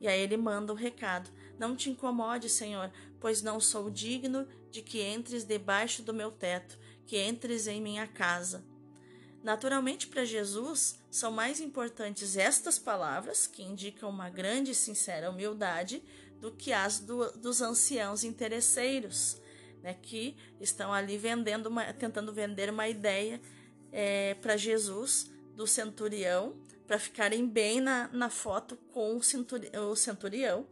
E 0.00 0.06
aí 0.06 0.20
ele 0.20 0.36
manda 0.36 0.72
o 0.72 0.76
recado: 0.76 1.28
Não 1.58 1.74
te 1.74 1.90
incomode, 1.90 2.48
Senhor, 2.48 2.90
pois 3.20 3.42
não 3.42 3.60
sou 3.60 3.90
digno 3.90 4.46
de 4.70 4.80
que 4.80 5.02
entres 5.02 5.44
debaixo 5.44 6.02
do 6.02 6.14
meu 6.14 6.30
teto, 6.30 6.78
que 7.04 7.20
entres 7.20 7.66
em 7.66 7.82
minha 7.82 8.06
casa. 8.06 8.64
Naturalmente, 9.48 10.06
para 10.06 10.26
Jesus, 10.26 11.00
são 11.10 11.30
mais 11.30 11.58
importantes 11.58 12.36
estas 12.36 12.78
palavras, 12.78 13.46
que 13.46 13.62
indicam 13.62 14.10
uma 14.10 14.28
grande 14.28 14.72
e 14.72 14.74
sincera 14.74 15.30
humildade, 15.30 16.02
do 16.38 16.52
que 16.52 16.70
as 16.70 17.00
do, 17.00 17.32
dos 17.32 17.62
anciãos 17.62 18.24
interesseiros, 18.24 19.40
né, 19.82 19.94
que 20.02 20.36
estão 20.60 20.92
ali 20.92 21.16
vendendo 21.16 21.68
uma, 21.68 21.90
tentando 21.94 22.30
vender 22.30 22.68
uma 22.68 22.88
ideia 22.90 23.40
é, 23.90 24.34
para 24.34 24.54
Jesus 24.54 25.30
do 25.56 25.66
centurião, 25.66 26.54
para 26.86 26.98
ficarem 26.98 27.48
bem 27.48 27.80
na, 27.80 28.06
na 28.08 28.28
foto 28.28 28.76
com 28.92 29.16
o, 29.16 29.90
o 29.90 29.96
centurião, 29.96 30.66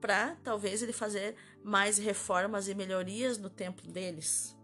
para 0.00 0.36
talvez 0.42 0.82
ele 0.82 0.94
fazer 0.94 1.36
mais 1.62 1.98
reformas 1.98 2.66
e 2.66 2.74
melhorias 2.74 3.36
no 3.36 3.50
templo 3.50 3.86
deles. 3.92 4.56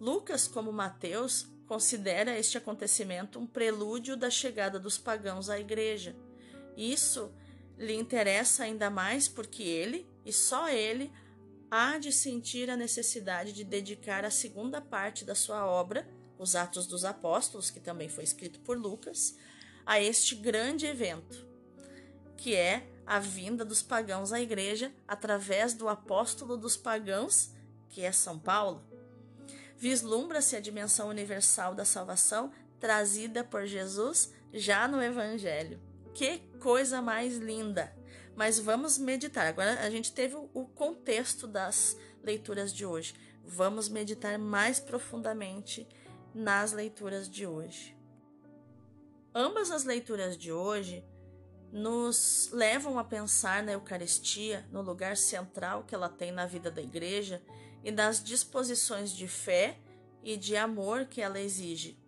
Lucas, 0.00 0.48
como 0.48 0.72
Mateus, 0.72 1.46
considera 1.68 2.36
este 2.36 2.56
acontecimento 2.56 3.38
um 3.38 3.46
prelúdio 3.46 4.16
da 4.16 4.30
chegada 4.30 4.80
dos 4.80 4.96
pagãos 4.96 5.50
à 5.50 5.60
igreja. 5.60 6.16
Isso 6.74 7.30
lhe 7.76 7.94
interessa 7.94 8.64
ainda 8.64 8.88
mais 8.88 9.28
porque 9.28 9.62
ele, 9.62 10.08
e 10.24 10.32
só 10.32 10.68
ele, 10.68 11.12
há 11.70 11.98
de 11.98 12.10
sentir 12.10 12.70
a 12.70 12.76
necessidade 12.76 13.52
de 13.52 13.62
dedicar 13.62 14.24
a 14.24 14.30
segunda 14.30 14.80
parte 14.80 15.24
da 15.24 15.34
sua 15.34 15.66
obra, 15.66 16.08
os 16.38 16.56
Atos 16.56 16.86
dos 16.86 17.04
Apóstolos, 17.04 17.70
que 17.70 17.80
também 17.80 18.08
foi 18.08 18.24
escrito 18.24 18.60
por 18.60 18.78
Lucas, 18.78 19.36
a 19.84 20.00
este 20.00 20.34
grande 20.34 20.86
evento, 20.86 21.46
que 22.36 22.54
é 22.54 22.88
a 23.06 23.18
vinda 23.18 23.64
dos 23.64 23.82
pagãos 23.82 24.32
à 24.32 24.40
igreja 24.40 24.92
através 25.06 25.74
do 25.74 25.88
apóstolo 25.88 26.56
dos 26.56 26.76
pagãos, 26.76 27.50
que 27.88 28.02
é 28.02 28.12
São 28.12 28.38
Paulo. 28.38 28.87
Vislumbra-se 29.78 30.56
a 30.56 30.60
dimensão 30.60 31.08
universal 31.08 31.72
da 31.72 31.84
salvação 31.84 32.50
trazida 32.80 33.44
por 33.44 33.64
Jesus 33.64 34.32
já 34.52 34.88
no 34.88 35.00
Evangelho. 35.00 35.80
Que 36.12 36.40
coisa 36.58 37.00
mais 37.00 37.36
linda! 37.36 37.96
Mas 38.34 38.58
vamos 38.58 38.98
meditar. 38.98 39.46
Agora 39.46 39.80
a 39.80 39.88
gente 39.88 40.12
teve 40.12 40.34
o 40.34 40.66
contexto 40.66 41.46
das 41.46 41.96
leituras 42.24 42.72
de 42.72 42.84
hoje. 42.84 43.14
Vamos 43.44 43.88
meditar 43.88 44.36
mais 44.36 44.80
profundamente 44.80 45.88
nas 46.34 46.72
leituras 46.72 47.28
de 47.30 47.46
hoje. 47.46 47.96
Ambas 49.32 49.70
as 49.70 49.84
leituras 49.84 50.36
de 50.36 50.52
hoje 50.52 51.04
nos 51.70 52.50
levam 52.52 52.98
a 52.98 53.04
pensar 53.04 53.62
na 53.62 53.72
Eucaristia, 53.72 54.66
no 54.72 54.82
lugar 54.82 55.16
central 55.16 55.84
que 55.84 55.94
ela 55.94 56.08
tem 56.08 56.32
na 56.32 56.46
vida 56.46 56.68
da 56.68 56.82
igreja 56.82 57.40
e 57.82 57.90
nas 57.90 58.22
disposições 58.22 59.12
de 59.12 59.28
fé 59.28 59.78
e 60.22 60.36
de 60.36 60.56
amor 60.56 61.06
que 61.06 61.20
ela 61.20 61.40
exige. 61.40 61.98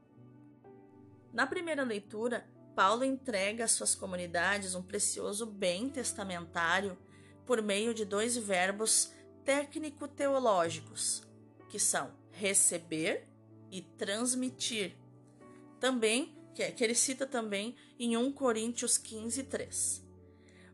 Na 1.32 1.46
primeira 1.46 1.84
leitura, 1.84 2.46
Paulo 2.74 3.04
entrega 3.04 3.64
às 3.64 3.72
suas 3.72 3.94
comunidades 3.94 4.74
um 4.74 4.82
precioso 4.82 5.46
bem 5.46 5.88
testamentário 5.88 6.98
por 7.46 7.62
meio 7.62 7.92
de 7.92 8.04
dois 8.04 8.36
verbos 8.36 9.12
técnico-teológicos, 9.44 11.22
que 11.68 11.78
são 11.78 12.12
receber 12.32 13.28
e 13.70 13.82
transmitir. 13.82 14.96
Também, 15.78 16.36
que 16.54 16.84
ele 16.84 16.94
cita 16.94 17.26
também 17.26 17.76
em 17.98 18.16
1 18.16 18.32
Coríntios 18.32 18.98
15, 18.98 19.44
3. 19.44 20.04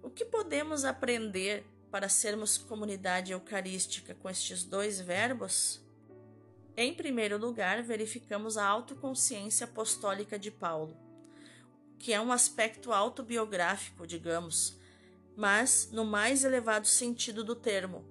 O 0.02 0.10
que 0.10 0.24
podemos 0.24 0.84
aprender 0.84 1.64
para 1.90 2.08
sermos 2.08 2.58
comunidade 2.58 3.32
eucarística 3.32 4.14
com 4.14 4.28
estes 4.28 4.64
dois 4.64 5.00
verbos? 5.00 5.80
Em 6.76 6.94
primeiro 6.94 7.38
lugar, 7.38 7.82
verificamos 7.82 8.56
a 8.56 8.66
autoconsciência 8.66 9.64
apostólica 9.64 10.38
de 10.38 10.50
Paulo 10.50 11.06
que 11.98 12.12
é 12.12 12.20
um 12.20 12.32
aspecto 12.32 12.92
autobiográfico, 12.92 14.06
digamos, 14.06 14.76
mas 15.36 15.88
no 15.90 16.04
mais 16.04 16.44
elevado 16.44 16.86
sentido 16.86 17.42
do 17.42 17.54
termo. 17.54 18.04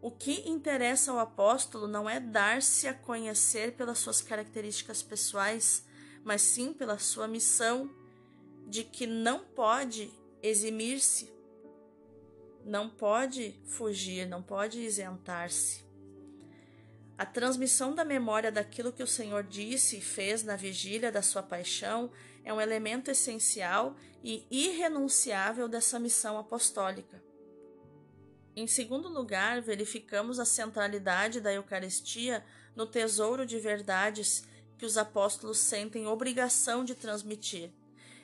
O 0.00 0.10
que 0.10 0.48
interessa 0.48 1.10
ao 1.10 1.18
apóstolo 1.18 1.88
não 1.88 2.08
é 2.08 2.20
dar-se 2.20 2.86
a 2.86 2.94
conhecer 2.94 3.72
pelas 3.72 3.98
suas 3.98 4.20
características 4.20 5.02
pessoais, 5.02 5.84
mas 6.22 6.42
sim 6.42 6.72
pela 6.72 6.98
sua 6.98 7.26
missão 7.26 7.90
de 8.66 8.84
que 8.84 9.06
não 9.06 9.40
pode 9.40 10.12
eximir-se, 10.42 11.32
não 12.64 12.88
pode 12.88 13.54
fugir, 13.66 14.26
não 14.26 14.42
pode 14.42 14.80
isentar-se. 14.80 15.84
A 17.16 17.24
transmissão 17.24 17.94
da 17.94 18.04
memória 18.04 18.50
daquilo 18.50 18.92
que 18.92 19.02
o 19.02 19.06
Senhor 19.06 19.44
disse 19.44 19.98
e 19.98 20.00
fez 20.00 20.42
na 20.42 20.56
vigília 20.56 21.12
da 21.12 21.22
sua 21.22 21.42
paixão 21.42 22.10
é 22.42 22.52
um 22.52 22.60
elemento 22.60 23.10
essencial 23.10 23.96
e 24.22 24.46
irrenunciável 24.50 25.68
dessa 25.68 25.98
missão 25.98 26.36
apostólica. 26.38 27.22
Em 28.56 28.66
segundo 28.66 29.08
lugar, 29.08 29.60
verificamos 29.60 30.40
a 30.40 30.44
centralidade 30.44 31.40
da 31.40 31.52
Eucaristia 31.52 32.44
no 32.74 32.86
tesouro 32.86 33.46
de 33.46 33.58
verdades 33.58 34.44
que 34.76 34.86
os 34.86 34.96
apóstolos 34.96 35.58
sentem 35.58 36.06
obrigação 36.06 36.84
de 36.84 36.94
transmitir. 36.94 37.70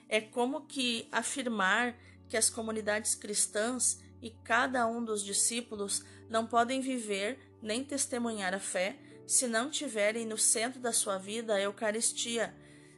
É 0.08 0.20
como 0.20 0.66
que 0.66 1.08
afirmar 1.12 1.96
que 2.28 2.36
as 2.36 2.50
comunidades 2.50 3.14
cristãs 3.14 4.00
e 4.22 4.30
cada 4.30 4.86
um 4.86 5.04
dos 5.04 5.24
discípulos 5.24 6.04
não 6.28 6.46
podem 6.46 6.80
viver 6.80 7.38
nem 7.62 7.84
testemunhar 7.84 8.54
a 8.54 8.58
fé 8.58 8.98
se 9.26 9.46
não 9.46 9.70
tiverem 9.70 10.26
no 10.26 10.36
centro 10.36 10.80
da 10.80 10.92
sua 10.92 11.18
vida 11.18 11.54
a 11.54 11.60
Eucaristia, 11.60 12.54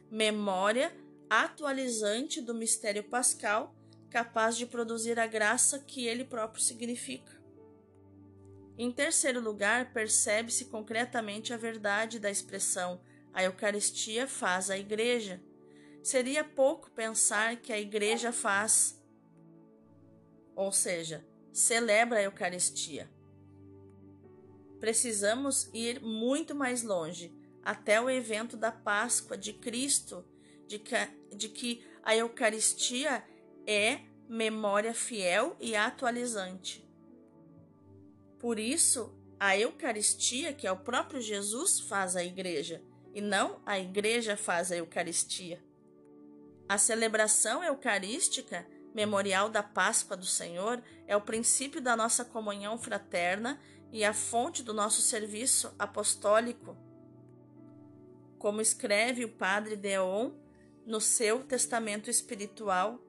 memória 0.09 0.91
atualizante 1.29 2.41
do 2.41 2.53
mistério 2.53 3.03
pascal, 3.03 3.75
capaz 4.09 4.57
de 4.57 4.65
produzir 4.65 5.19
a 5.19 5.27
graça 5.27 5.79
que 5.79 6.05
ele 6.05 6.23
próprio 6.23 6.61
significa. 6.61 7.31
Em 8.77 8.91
terceiro 8.91 9.39
lugar, 9.39 9.93
percebe-se 9.93 10.65
concretamente 10.65 11.53
a 11.53 11.57
verdade 11.57 12.19
da 12.19 12.29
expressão 12.29 12.99
a 13.33 13.43
Eucaristia 13.43 14.27
faz 14.27 14.69
a 14.69 14.77
Igreja. 14.77 15.41
Seria 16.03 16.43
pouco 16.43 16.91
pensar 16.91 17.55
que 17.57 17.73
a 17.73 17.79
Igreja 17.79 18.31
faz, 18.31 19.01
ou 20.55 20.71
seja, 20.71 21.25
celebra 21.51 22.19
a 22.19 22.23
Eucaristia 22.23 23.09
precisamos 24.83 25.69
ir 25.73 26.01
muito 26.01 26.53
mais 26.53 26.83
longe, 26.83 27.33
até 27.63 28.01
o 28.01 28.09
evento 28.09 28.57
da 28.57 28.69
Páscoa 28.69 29.37
de 29.37 29.53
Cristo, 29.53 30.25
de 30.67 30.77
que, 30.77 30.95
de 31.33 31.47
que 31.47 31.87
a 32.03 32.13
Eucaristia 32.17 33.23
é 33.65 34.01
memória 34.27 34.93
fiel 34.93 35.55
e 35.57 35.73
atualizante. 35.73 36.85
Por 38.37 38.59
isso, 38.59 39.17
a 39.39 39.57
Eucaristia, 39.57 40.51
que 40.51 40.67
é 40.67 40.71
o 40.73 40.75
próprio 40.75 41.21
Jesus, 41.21 41.79
faz 41.79 42.17
a 42.17 42.23
igreja, 42.25 42.83
e 43.13 43.21
não 43.21 43.61
a 43.65 43.79
igreja 43.79 44.35
faz 44.35 44.69
a 44.69 44.75
Eucaristia. 44.75 45.63
A 46.67 46.77
celebração 46.77 47.63
eucarística, 47.63 48.67
memorial 48.93 49.49
da 49.49 49.63
Páscoa 49.63 50.15
do 50.15 50.25
Senhor, 50.25 50.81
é 51.07 51.15
o 51.15 51.21
princípio 51.21 51.81
da 51.81 51.95
nossa 51.95 52.23
comunhão 52.23 52.77
fraterna 52.77 53.59
e 53.91 54.03
a 54.03 54.13
fonte 54.13 54.63
do 54.63 54.73
nosso 54.73 55.01
serviço 55.01 55.73
apostólico. 55.77 56.77
Como 58.37 58.61
escreve 58.61 59.25
o 59.25 59.29
padre 59.29 59.75
Deon 59.75 60.31
no 60.85 60.99
seu 60.99 61.43
testamento 61.43 62.09
espiritual, 62.09 62.99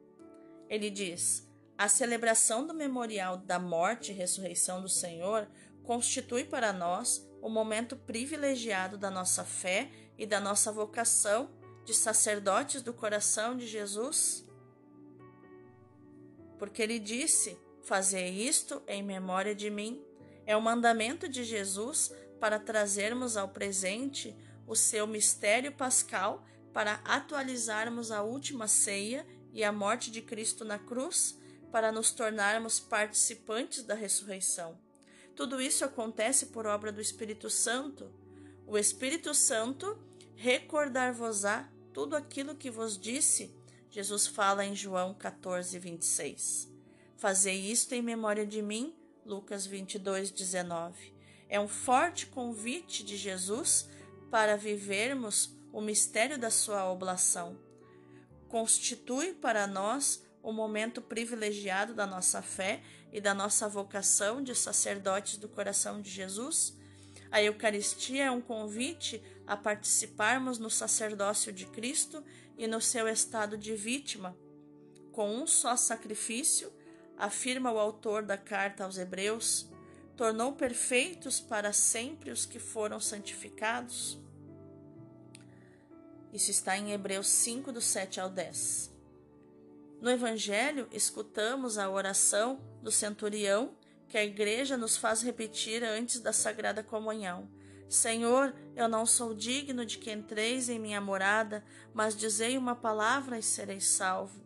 ele 0.68 0.90
diz: 0.90 1.48
a 1.76 1.88
celebração 1.88 2.66
do 2.66 2.72
memorial 2.72 3.36
da 3.36 3.58
morte 3.58 4.12
e 4.12 4.14
ressurreição 4.14 4.80
do 4.80 4.88
Senhor 4.88 5.48
constitui 5.82 6.44
para 6.44 6.72
nós 6.72 7.28
o 7.42 7.48
momento 7.48 7.96
privilegiado 7.96 8.96
da 8.96 9.10
nossa 9.10 9.44
fé 9.44 9.90
e 10.16 10.24
da 10.24 10.40
nossa 10.40 10.72
vocação 10.72 11.50
de 11.84 11.92
sacerdotes 11.92 12.80
do 12.80 12.94
coração 12.94 13.56
de 13.56 13.66
Jesus. 13.66 14.46
Porque 16.58 16.82
ele 16.82 16.98
disse: 16.98 17.58
Fazei 17.82 18.28
isto 18.30 18.82
em 18.86 19.02
memória 19.02 19.54
de 19.54 19.70
mim. 19.70 20.02
É 20.46 20.56
o 20.56 20.62
mandamento 20.62 21.28
de 21.28 21.44
Jesus 21.44 22.12
para 22.40 22.58
trazermos 22.58 23.36
ao 23.36 23.48
presente 23.48 24.36
o 24.66 24.74
seu 24.74 25.06
mistério 25.06 25.72
pascal 25.72 26.44
para 26.72 26.94
atualizarmos 27.04 28.10
a 28.10 28.22
última 28.22 28.66
ceia 28.66 29.24
e 29.52 29.62
a 29.62 29.70
morte 29.70 30.10
de 30.10 30.20
Cristo 30.20 30.64
na 30.64 30.78
cruz, 30.78 31.38
para 31.70 31.92
nos 31.92 32.10
tornarmos 32.10 32.80
participantes 32.80 33.84
da 33.84 33.94
ressurreição. 33.94 34.76
Tudo 35.36 35.60
isso 35.60 35.84
acontece 35.84 36.46
por 36.46 36.66
obra 36.66 36.90
do 36.92 37.00
Espírito 37.00 37.48
Santo. 37.48 38.12
O 38.66 38.76
Espírito 38.76 39.32
Santo 39.34 39.98
recordar-vos-á 40.34 41.68
tudo 41.92 42.16
aquilo 42.16 42.56
que 42.56 42.70
vos 42.70 42.98
disse. 42.98 43.54
Jesus 43.94 44.26
fala 44.26 44.64
em 44.64 44.74
João 44.74 45.14
14, 45.14 45.78
26. 45.78 46.68
Fazei 47.16 47.70
isto 47.70 47.94
em 47.94 48.02
memória 48.02 48.44
de 48.44 48.60
mim 48.60 48.92
Lucas 49.24 49.66
22, 49.66 50.32
19. 50.32 51.14
É 51.48 51.60
um 51.60 51.68
forte 51.68 52.26
convite 52.26 53.04
de 53.04 53.16
Jesus 53.16 53.88
para 54.32 54.56
vivermos 54.56 55.56
o 55.72 55.80
mistério 55.80 56.36
da 56.36 56.50
sua 56.50 56.90
oblação. 56.90 57.56
Constitui 58.48 59.32
para 59.32 59.64
nós 59.64 60.24
o 60.42 60.50
momento 60.50 61.00
privilegiado 61.00 61.94
da 61.94 62.04
nossa 62.04 62.42
fé 62.42 62.82
e 63.12 63.20
da 63.20 63.32
nossa 63.32 63.68
vocação 63.68 64.42
de 64.42 64.56
sacerdotes 64.56 65.36
do 65.36 65.48
coração 65.48 66.02
de 66.02 66.10
Jesus. 66.10 66.76
A 67.30 67.40
Eucaristia 67.40 68.24
é 68.24 68.30
um 68.32 68.40
convite 68.40 69.22
a 69.46 69.56
participarmos 69.56 70.58
no 70.58 70.68
sacerdócio 70.68 71.52
de 71.52 71.66
Cristo 71.66 72.24
e 72.56 72.66
no 72.66 72.80
seu 72.80 73.08
estado 73.08 73.58
de 73.58 73.74
vítima, 73.74 74.36
com 75.12 75.34
um 75.34 75.46
só 75.46 75.76
sacrifício 75.76 76.72
afirma 77.16 77.72
o 77.72 77.78
autor 77.78 78.22
da 78.22 78.36
carta 78.36 78.84
aos 78.84 78.98
Hebreus, 78.98 79.68
tornou 80.16 80.52
perfeitos 80.52 81.40
para 81.40 81.72
sempre 81.72 82.30
os 82.30 82.44
que 82.46 82.58
foram 82.58 83.00
santificados. 83.00 84.18
Isso 86.32 86.50
está 86.50 86.76
em 86.76 86.92
Hebreus 86.92 87.28
5, 87.28 87.70
do 87.72 87.80
7 87.80 88.20
ao 88.20 88.28
10. 88.28 88.92
No 90.00 90.10
Evangelho, 90.10 90.88
escutamos 90.92 91.78
a 91.78 91.88
oração 91.88 92.60
do 92.82 92.90
centurião 92.90 93.76
que 94.08 94.18
a 94.18 94.24
igreja 94.24 94.76
nos 94.76 94.96
faz 94.96 95.22
repetir 95.22 95.82
antes 95.82 96.20
da 96.20 96.32
Sagrada 96.32 96.82
Comunhão. 96.82 97.48
Senhor, 97.88 98.54
eu 98.74 98.88
não 98.88 99.06
sou 99.06 99.34
digno 99.34 99.84
de 99.84 99.98
que 99.98 100.10
entreis 100.10 100.68
em 100.68 100.78
minha 100.78 101.00
morada, 101.00 101.64
mas 101.92 102.16
dizei 102.16 102.58
uma 102.58 102.74
palavra 102.74 103.38
e 103.38 103.42
serei 103.42 103.80
salvo. 103.80 104.42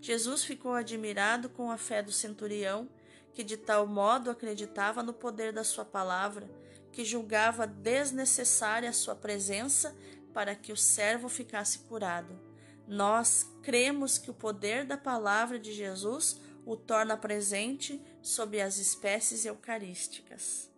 Jesus 0.00 0.44
ficou 0.44 0.72
admirado 0.72 1.48
com 1.48 1.70
a 1.70 1.76
fé 1.76 2.02
do 2.02 2.12
centurião, 2.12 2.88
que 3.34 3.44
de 3.44 3.56
tal 3.56 3.86
modo 3.86 4.30
acreditava 4.30 5.02
no 5.02 5.12
poder 5.12 5.52
da 5.52 5.62
sua 5.62 5.84
palavra, 5.84 6.50
que 6.90 7.04
julgava 7.04 7.66
desnecessária 7.66 8.88
a 8.88 8.94
sua 8.94 9.14
presença 9.14 9.94
para 10.32 10.54
que 10.54 10.72
o 10.72 10.76
servo 10.76 11.28
ficasse 11.28 11.80
curado. 11.80 12.38
Nós 12.86 13.48
cremos 13.62 14.18
que 14.18 14.30
o 14.30 14.34
poder 14.34 14.84
da 14.84 14.96
palavra 14.96 15.58
de 15.58 15.72
Jesus 15.72 16.40
o 16.64 16.76
torna 16.76 17.16
presente 17.16 18.02
sob 18.22 18.60
as 18.60 18.78
espécies 18.78 19.44
eucarísticas. 19.44 20.70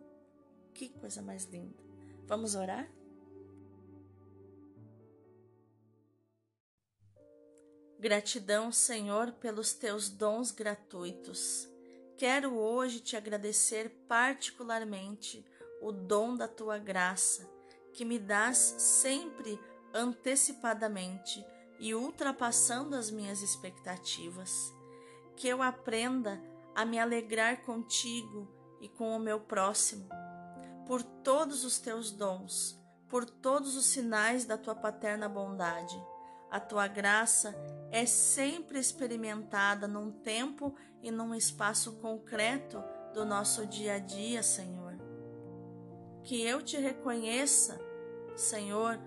Que 0.73 0.89
coisa 0.89 1.21
mais 1.21 1.45
linda! 1.45 1.82
Vamos 2.33 2.55
orar? 2.55 2.89
Gratidão, 7.99 8.71
Senhor, 8.71 9.33
pelos 9.33 9.73
teus 9.73 10.09
dons 10.09 10.49
gratuitos. 10.49 11.69
Quero 12.17 12.57
hoje 12.57 13.01
te 13.01 13.15
agradecer 13.15 13.87
particularmente 14.07 15.45
o 15.79 15.91
dom 15.91 16.35
da 16.35 16.47
tua 16.47 16.79
graça, 16.79 17.47
que 17.93 18.03
me 18.03 18.17
dás 18.17 18.57
sempre 18.79 19.59
antecipadamente 19.93 21.45
e 21.79 21.93
ultrapassando 21.93 22.95
as 22.95 23.11
minhas 23.11 23.43
expectativas. 23.43 24.73
Que 25.35 25.49
eu 25.49 25.61
aprenda 25.61 26.41
a 26.73 26.83
me 26.83 26.97
alegrar 26.97 27.61
contigo 27.61 28.47
e 28.81 28.89
com 28.89 29.15
o 29.15 29.19
meu 29.19 29.39
próximo, 29.39 30.09
por 30.85 31.01
todos 31.01 31.63
os 31.63 31.79
teus 31.79 32.11
dons, 32.11 32.79
por 33.09 33.25
todos 33.29 33.75
os 33.75 33.85
sinais 33.85 34.45
da 34.45 34.57
tua 34.57 34.75
paterna 34.75 35.29
bondade 35.29 35.95
a 36.53 36.59
tua 36.59 36.87
graça 36.87 37.55
é 37.89 38.05
sempre 38.05 38.77
experimentada 38.77 39.87
num 39.87 40.11
tempo 40.11 40.75
e 41.01 41.09
num 41.09 41.33
espaço 41.33 41.93
concreto 41.93 42.77
do 43.11 43.25
nosso 43.25 43.65
dia 43.65 43.95
a 43.95 43.97
dia, 43.97 44.43
Senhor. 44.43 44.93
Que 46.23 46.39
eu 46.43 46.61
te 46.61 46.77
reconheça, 46.77 47.81
Senhor, 48.35 48.99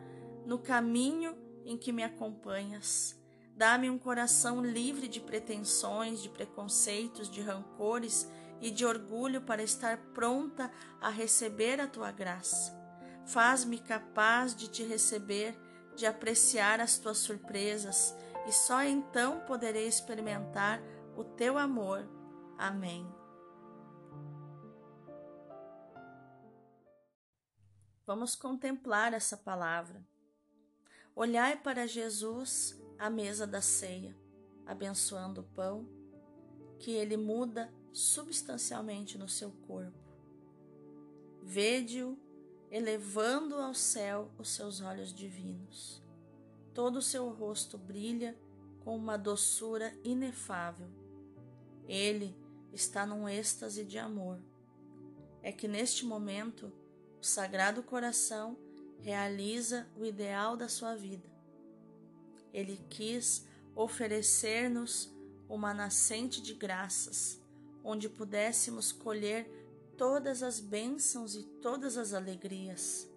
no 0.45 0.59
caminho 0.59 1.39
em 1.65 1.79
que 1.79 1.93
me 1.93 2.03
acompanhas. 2.03 3.17
Dá-me 3.55 3.89
um 3.89 3.97
coração 3.97 4.61
livre 4.61 5.07
de 5.07 5.21
pretensões, 5.21 6.21
de 6.21 6.29
preconceitos, 6.29 7.31
de 7.31 7.43
rancores 7.43 8.29
e 8.61 8.71
de 8.71 8.85
orgulho 8.85 9.43
para 9.43 9.63
estar 9.63 9.99
pronta 10.15 10.71
a 11.01 11.09
receber 11.09 11.81
a 11.81 11.87
tua 11.87 12.11
graça. 12.11 12.75
Faz-me 13.27 13.79
capaz 13.79 14.55
de 14.55 14.69
te 14.69 14.83
receber, 14.83 15.59
de 15.95 16.07
apreciar 16.07 16.81
as 16.81 16.99
tuas 16.99 17.19
surpresas, 17.19 18.15
e 18.47 18.53
só 18.53 18.83
então 18.85 19.41
poderei 19.41 19.89
experimentar 19.89 20.81
o 21.17 21.25
teu 21.25 21.59
amor. 21.59 22.09
Amém. 22.57 23.07
Vamos 28.07 28.37
contemplar 28.37 29.13
essa 29.13 29.37
palavra. 29.37 30.07
Olhai 31.15 31.57
para 31.57 31.89
Jesus 31.89 32.81
à 32.99 33.11
mesa 33.11 33.47
da 33.47 33.61
ceia, 33.61 34.17
abençoando 34.65 35.41
o 35.41 35.45
pão, 35.45 35.89
que 36.79 36.93
ele 36.93 37.17
muda 37.17 37.73
substancialmente 37.97 39.17
no 39.17 39.27
seu 39.27 39.51
corpo. 39.67 39.99
Vede-o 41.43 42.19
elevando 42.71 43.55
ao 43.55 43.73
céu 43.73 44.31
os 44.39 44.51
seus 44.51 44.83
olhos 44.83 45.15
divinos. 45.15 46.03
Todo 46.75 46.97
o 46.97 47.03
seu 47.03 47.31
rosto 47.31 47.79
brilha 47.79 48.37
com 48.81 48.95
uma 48.95 49.17
doçura 49.17 49.97
inefável. 50.05 50.91
Ele 51.89 52.37
está 52.71 53.07
num 53.07 53.27
êxtase 53.27 53.83
de 53.83 53.99
amor. 53.99 54.43
É 55.43 55.51
que 55.51 55.67
neste 55.67 56.05
momento 56.05 56.71
o 57.19 57.25
Sagrado 57.25 57.83
Coração 57.83 58.59
realiza 59.01 59.89
o 59.97 60.05
ideal 60.05 60.55
da 60.55 60.69
sua 60.69 60.95
vida. 60.95 61.31
Ele 62.53 62.79
quis 62.91 63.47
oferecer-nos 63.75 65.11
uma 65.49 65.73
nascente 65.73 66.43
de 66.43 66.53
graças, 66.53 67.41
onde 67.87 68.09
pudéssemos 68.09 68.91
colher 68.91 69.49
todas 69.97 70.43
as 70.43 70.59
bênçãos 70.59 71.37
e 71.37 71.45
todas 71.45 71.97
as 71.97 72.13
alegrias. 72.13 73.09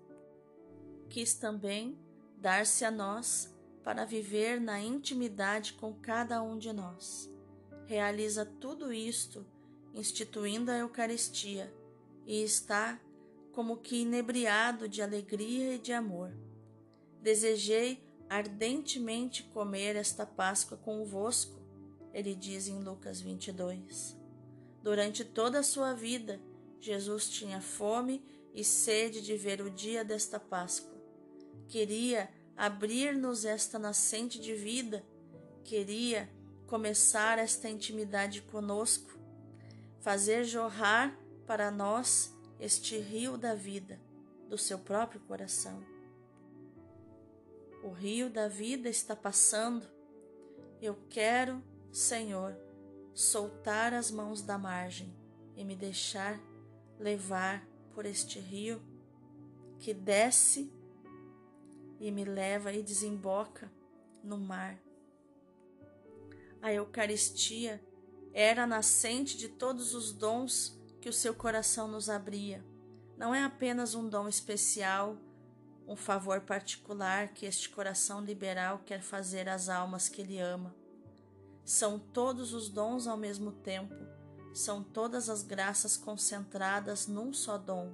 Quis 1.10 1.34
também 1.34 1.98
dar-se 2.38 2.86
a 2.86 2.92
nós 2.92 3.52
para 3.84 4.06
viver 4.06 4.62
na 4.62 4.80
intimidade 4.80 5.74
com 5.74 5.92
cada 5.96 6.42
um 6.44 6.56
de 6.56 6.72
nós. 6.72 7.28
Realiza 7.88 8.46
tudo 8.46 8.94
isto, 8.94 9.44
instituindo 9.92 10.70
a 10.70 10.78
Eucaristia, 10.78 11.74
e 12.28 12.44
está 12.44 13.02
como 13.52 13.78
que 13.78 14.04
inebriado 14.04 14.88
de 14.88 15.02
alegria 15.02 15.74
e 15.74 15.80
de 15.80 15.92
amor. 15.92 16.32
Desejei 17.20 18.08
ardentemente 18.30 19.42
comer 19.42 19.96
esta 19.96 20.28
Páscoa 20.28 20.78
convosco, 20.78 21.60
ele 22.14 22.36
diz 22.36 22.68
em 22.68 22.80
Lucas 22.84 23.20
22. 23.20 24.19
Durante 24.82 25.26
toda 25.26 25.60
a 25.60 25.64
sua 25.64 25.94
vida, 25.94 26.40
Jesus 26.80 27.30
tinha 27.30 27.62
fome 27.62 28.24
e 28.54 28.64
sede 28.64 29.22
de 29.22 29.36
ver 29.36 29.62
o 29.62 29.70
dia 29.70 30.04
desta 30.04 30.40
Páscoa. 30.40 30.98
Queria 31.68 32.30
abrir-nos 32.56 33.46
esta 33.46 33.78
nascente 33.78 34.40
de 34.40 34.54
vida, 34.54 35.06
queria 35.64 36.30
começar 36.68 37.38
esta 37.38 37.70
intimidade 37.70 38.42
conosco, 38.42 39.18
fazer 40.00 40.44
jorrar 40.44 41.18
para 41.46 41.72
nós 41.72 42.34
este 42.60 42.98
rio 42.98 43.38
da 43.38 43.56
vida 43.56 44.00
do 44.48 44.58
seu 44.58 44.80
próprio 44.80 45.22
coração. 45.22 45.84
O 47.84 47.92
rio 47.92 48.30
da 48.30 48.48
vida 48.48 48.90
está 48.90 49.16
passando. 49.16 49.86
Eu 50.82 50.98
quero, 51.10 51.64
Senhor, 51.92 52.56
soltar 53.14 53.94
as 53.94 54.12
mãos 54.12 54.42
da 54.42 54.58
margem 54.58 55.14
e 55.56 55.64
me 55.64 55.76
deixar 55.76 56.40
levar 57.00 57.66
por 57.94 58.06
este 58.06 58.40
rio 58.40 58.82
que 59.80 59.94
desce 59.94 60.72
e 62.00 62.12
me 62.12 62.24
leva 62.24 62.72
e 62.72 62.82
desemboca 62.82 63.72
no 64.24 64.38
mar. 64.38 64.80
A 66.62 66.74
Eucaristia 66.74 67.82
era 68.34 68.64
a 68.64 68.68
nascente 68.68 69.38
de 69.38 69.50
todos 69.50 69.94
os 69.94 70.12
dons 70.12 70.78
que 71.02 71.10
o 71.10 71.14
seu 71.14 71.34
coração 71.34 71.88
nos 71.88 72.10
abria. 72.10 72.64
Não 73.18 73.34
é 73.34 73.44
apenas 73.44 73.96
um 73.96 74.08
dom 74.08 74.28
especial, 74.28 75.18
um 75.88 75.96
favor 75.96 76.42
particular 76.42 77.30
que 77.30 77.46
este 77.46 77.70
coração 77.70 78.22
liberal 78.22 78.82
quer 78.86 79.02
fazer 79.02 79.50
às 79.50 79.70
almas 79.70 80.08
que 80.08 80.22
ele 80.22 80.40
ama. 80.40 80.76
São 81.70 82.00
todos 82.00 82.52
os 82.52 82.68
dons 82.68 83.06
ao 83.06 83.16
mesmo 83.16 83.52
tempo, 83.52 83.94
são 84.54 84.84
todas 84.84 85.30
as 85.30 85.44
graças 85.44 85.96
concentradas 85.96 87.06
num 87.06 87.32
só 87.32 87.60
dom. 87.60 87.92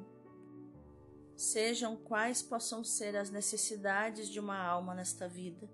Sejam 1.36 1.98
quais 1.98 2.42
possam 2.42 2.86
ser 2.86 3.18
as 3.18 3.30
necessidades 3.30 4.30
de 4.30 4.40
uma 4.40 4.58
alma 4.58 4.96
nesta 4.96 5.28
vida, 5.28 5.70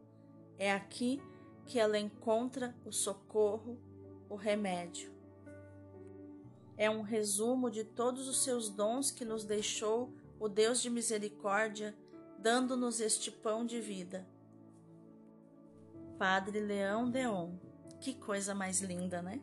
é 0.57 0.71
aqui 0.71 1.21
que 1.67 1.79
ela 1.79 1.99
encontra 1.99 2.75
o 2.83 2.91
socorro, 2.91 3.77
o 4.27 4.35
remédio 4.35 5.11
é 6.81 6.89
um 6.89 7.03
resumo 7.03 7.69
de 7.69 7.83
todos 7.83 8.27
os 8.27 8.43
seus 8.43 8.67
dons 8.67 9.11
que 9.11 9.23
nos 9.23 9.43
deixou 9.43 10.11
o 10.39 10.49
Deus 10.49 10.81
de 10.81 10.89
misericórdia, 10.89 11.95
dando-nos 12.39 12.99
este 12.99 13.29
pão 13.29 13.63
de 13.63 13.79
vida. 13.79 14.27
Padre 16.17 16.59
Leão 16.59 17.07
Deon. 17.07 17.51
Que 18.01 18.15
coisa 18.15 18.55
mais 18.55 18.81
linda, 18.81 19.21
né? 19.21 19.39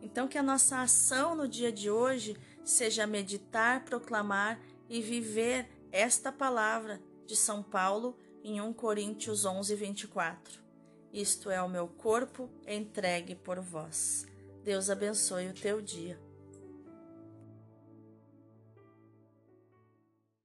Então, 0.00 0.28
que 0.28 0.38
a 0.38 0.42
nossa 0.42 0.80
ação 0.80 1.34
no 1.34 1.48
dia 1.48 1.72
de 1.72 1.90
hoje 1.90 2.36
seja 2.64 3.06
meditar, 3.08 3.84
proclamar 3.84 4.60
e 4.88 5.02
viver 5.02 5.68
esta 5.90 6.30
palavra 6.30 7.02
de 7.26 7.34
São 7.34 7.60
Paulo 7.60 8.16
em 8.44 8.60
1 8.60 8.72
Coríntios 8.72 9.44
11, 9.44 9.74
24. 9.74 10.62
Isto 11.12 11.50
é 11.50 11.60
o 11.60 11.68
meu 11.68 11.88
corpo 11.88 12.48
entregue 12.66 13.34
por 13.34 13.60
vós. 13.60 14.24
Deus 14.62 14.88
abençoe 14.88 15.48
o 15.48 15.54
teu 15.54 15.82
dia. 15.82 16.27